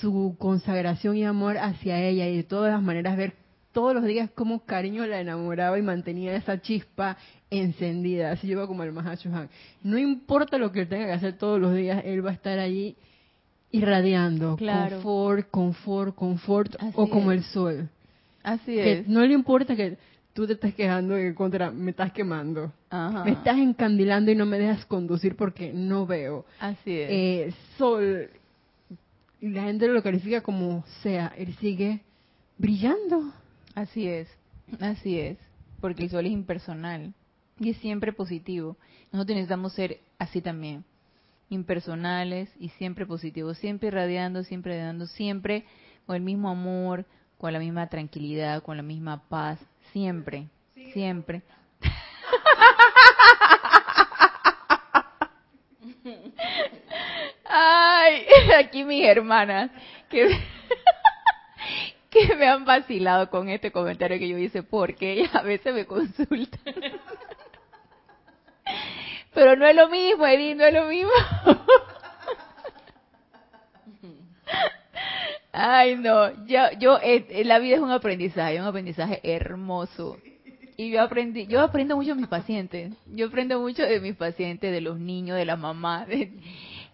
[0.00, 3.34] su consagración y amor hacia ella y de todas las maneras ver
[3.78, 7.16] todos los días como cariño la enamoraba y mantenía esa chispa
[7.48, 8.32] encendida.
[8.32, 9.48] Así lleva como el Mahashohan.
[9.84, 12.58] No importa lo que él tenga que hacer todos los días, él va a estar
[12.58, 12.96] allí
[13.70, 17.88] irradiando confort, confort, confort, o como el sol.
[18.42, 19.06] Así es.
[19.06, 19.96] no le importa que
[20.32, 22.72] tú te estés quejando contra me estás quemando.
[22.90, 26.46] Me estás encandilando y no me dejas conducir porque no veo.
[26.58, 27.10] Así es.
[27.12, 28.28] Eh, sol,
[29.40, 32.00] y la gente lo califica como sea, él sigue
[32.56, 33.34] brillando.
[33.78, 34.28] Así es,
[34.80, 35.38] así es,
[35.80, 37.14] porque el sol es impersonal
[37.60, 38.76] y es siempre positivo.
[39.12, 40.84] Nosotros necesitamos ser así también,
[41.48, 45.64] impersonales y siempre positivos, siempre irradiando, siempre dando, siempre
[46.06, 47.06] con el mismo amor,
[47.38, 49.60] con la misma tranquilidad, con la misma paz,
[49.92, 50.48] siempre,
[50.92, 51.42] siempre.
[57.44, 58.26] Ay,
[58.58, 59.70] aquí mis hermanas,
[60.10, 60.36] que
[62.10, 65.84] que me han vacilado con este comentario que yo hice, porque ellas a veces me
[65.86, 66.60] consultan.
[69.34, 71.10] Pero no es lo mismo, Edith, no es lo mismo.
[75.52, 80.18] Ay, no, yo, yo, eh, la vida es un aprendizaje, un aprendizaje hermoso.
[80.76, 82.94] Y yo aprendí, yo aprendo mucho de mis pacientes.
[83.06, 86.06] Yo aprendo mucho de mis pacientes, de los niños, de la mamá.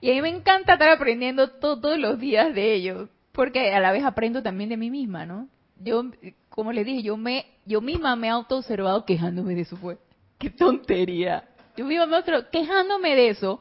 [0.00, 3.90] y a mí me encanta estar aprendiendo todos los días de ellos porque a la
[3.90, 5.48] vez aprendo también de mí misma, ¿no?
[5.80, 6.04] Yo,
[6.48, 9.98] como le dije, yo me, yo misma me he auto-observado quejándome de eso, fue.
[10.38, 11.48] ¡Qué tontería!
[11.76, 13.60] Yo misma me otro quejándome de eso.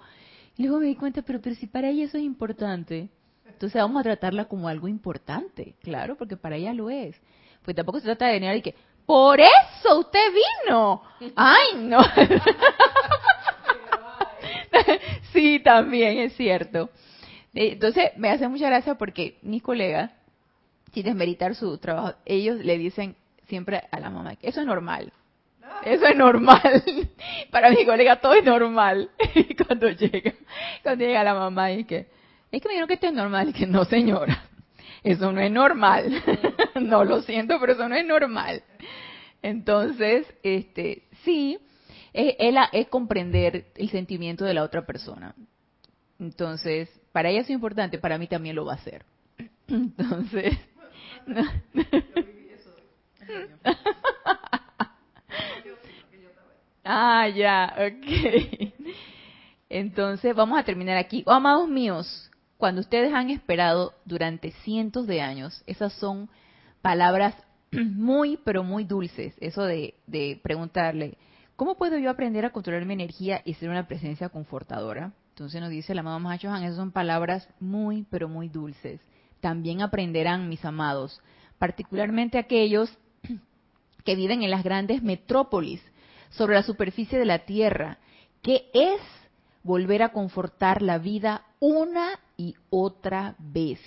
[0.56, 3.10] Y luego me di cuenta, pero, pero si para ella eso es importante,
[3.48, 7.20] entonces vamos a tratarla como algo importante, claro, porque para ella lo es.
[7.64, 8.76] Pues tampoco se trata de venir y que,
[9.08, 10.20] por eso usted
[10.68, 11.02] vino.
[11.36, 12.00] Ay, no.
[15.34, 16.92] sí, también es cierto.
[17.54, 20.12] Entonces, me hace mucha gracia porque mis colegas,
[20.94, 23.16] sin desmeritar su trabajo, ellos le dicen
[23.48, 25.12] siempre a la mamá eso es normal.
[25.86, 26.84] Eso es normal.
[27.52, 29.10] Para mi colega todo es normal.
[29.68, 30.34] Cuando llega,
[30.82, 32.08] cuando llega la mamá y que,
[32.52, 33.50] es que me dijeron que esto es normal.
[33.50, 34.44] Y que no, señora.
[35.04, 36.24] Eso no es normal.
[36.76, 38.64] no lo siento, pero eso no es normal.
[39.42, 41.60] Entonces, este, sí,
[42.14, 42.36] es,
[42.72, 45.36] es, comprender el sentimiento de la otra persona.
[46.20, 49.06] Entonces, para ella es importante, para mí también lo va a ser.
[49.68, 50.58] Entonces,
[56.84, 58.74] ah, ya, ok.
[59.70, 61.24] Entonces, vamos a terminar aquí.
[61.26, 66.30] Oh, amados míos, cuando ustedes han esperado durante cientos de años, esas son
[66.82, 67.36] palabras
[67.72, 69.36] muy, pero muy dulces.
[69.40, 71.20] Eso de, de preguntarle,
[71.56, 75.14] ¿cómo puedo yo aprender a controlar mi energía y ser una presencia confortadora?
[75.34, 79.02] Entonces nos dice el amado Mahacho Han, esas son palabras muy, pero muy dulces.
[79.42, 81.20] También aprenderán, mis amados,
[81.58, 82.96] particularmente aquellos
[84.06, 85.82] que viven en las grandes metrópolis,
[86.30, 87.98] sobre la superficie de la tierra,
[88.44, 89.02] que es
[89.64, 93.80] volver a confortar la vida una y otra vez,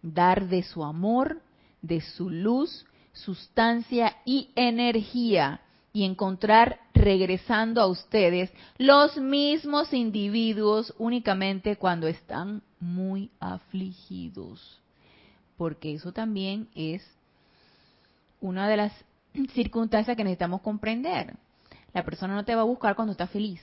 [0.00, 1.42] dar de su amor,
[1.82, 5.60] de su luz, sustancia y energía
[5.92, 14.80] y encontrar regresando a ustedes los mismos individuos únicamente cuando están muy afligidos.
[15.56, 17.02] Porque eso también es
[18.40, 18.92] una de las
[19.54, 21.34] circunstancias que necesitamos comprender.
[21.92, 23.60] La persona no te va a buscar cuando está feliz.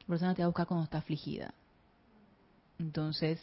[0.00, 1.54] La persona te va a buscar cuando está afligida.
[2.78, 3.40] Entonces,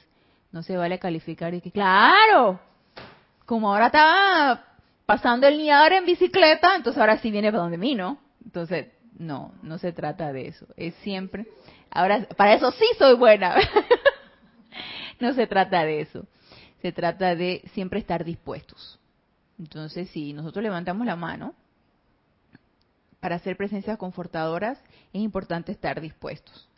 [0.51, 2.59] no se vale calificar y que, claro,
[3.45, 4.68] como ahora estaba
[5.09, 8.19] pasando el niar en bicicleta, entonces ahora sí viene para donde mí, ¿no?
[8.45, 10.67] Entonces, no, no se trata de eso.
[10.77, 11.47] Es siempre,
[11.89, 13.55] ahora, para eso sí soy buena.
[15.19, 16.27] no se trata de eso.
[16.83, 18.99] Se trata de siempre estar dispuestos.
[19.57, 21.55] Entonces, si nosotros levantamos la mano
[23.19, 24.77] para hacer presencias confortadoras,
[25.11, 26.69] es importante estar dispuestos.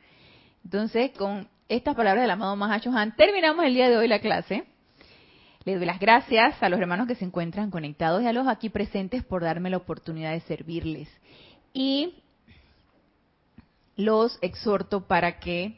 [0.64, 4.71] Entonces, con estas palabras del amado Mahacho Han, terminamos el día de hoy la clase.
[5.64, 8.70] Les doy las gracias a los hermanos que se encuentran conectados y a los aquí
[8.70, 11.08] presentes por darme la oportunidad de servirles.
[11.74, 12.16] Y
[13.96, 15.78] los exhorto para que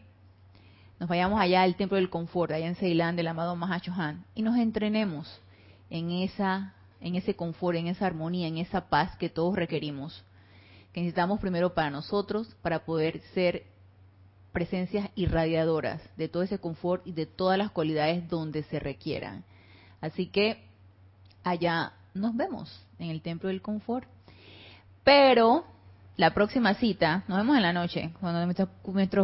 [1.00, 4.42] nos vayamos allá al Templo del Confort, allá en Ceilán, del amado Mahacho Han, y
[4.42, 5.42] nos entrenemos
[5.90, 6.74] en esa
[7.04, 10.24] en ese confort, en esa armonía, en esa paz que todos requerimos,
[10.94, 13.64] que necesitamos primero para nosotros, para poder ser
[14.54, 19.44] presencias irradiadoras de todo ese confort y de todas las cualidades donde se requieran.
[20.04, 20.58] Así que
[21.46, 24.06] allá nos vemos en el templo del confort.
[25.06, 25.64] Pero
[26.18, 28.46] la próxima cita, nos vemos en la noche, cuando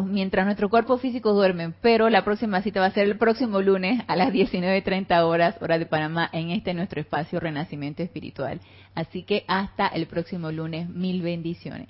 [0.05, 4.01] mientras nuestro cuerpo físico duerme, pero la próxima cita va a ser el próximo lunes
[4.07, 8.61] a las 19.30 horas, hora de Panamá, en este nuestro espacio Renacimiento Espiritual.
[8.95, 11.89] Así que hasta el próximo lunes, mil bendiciones.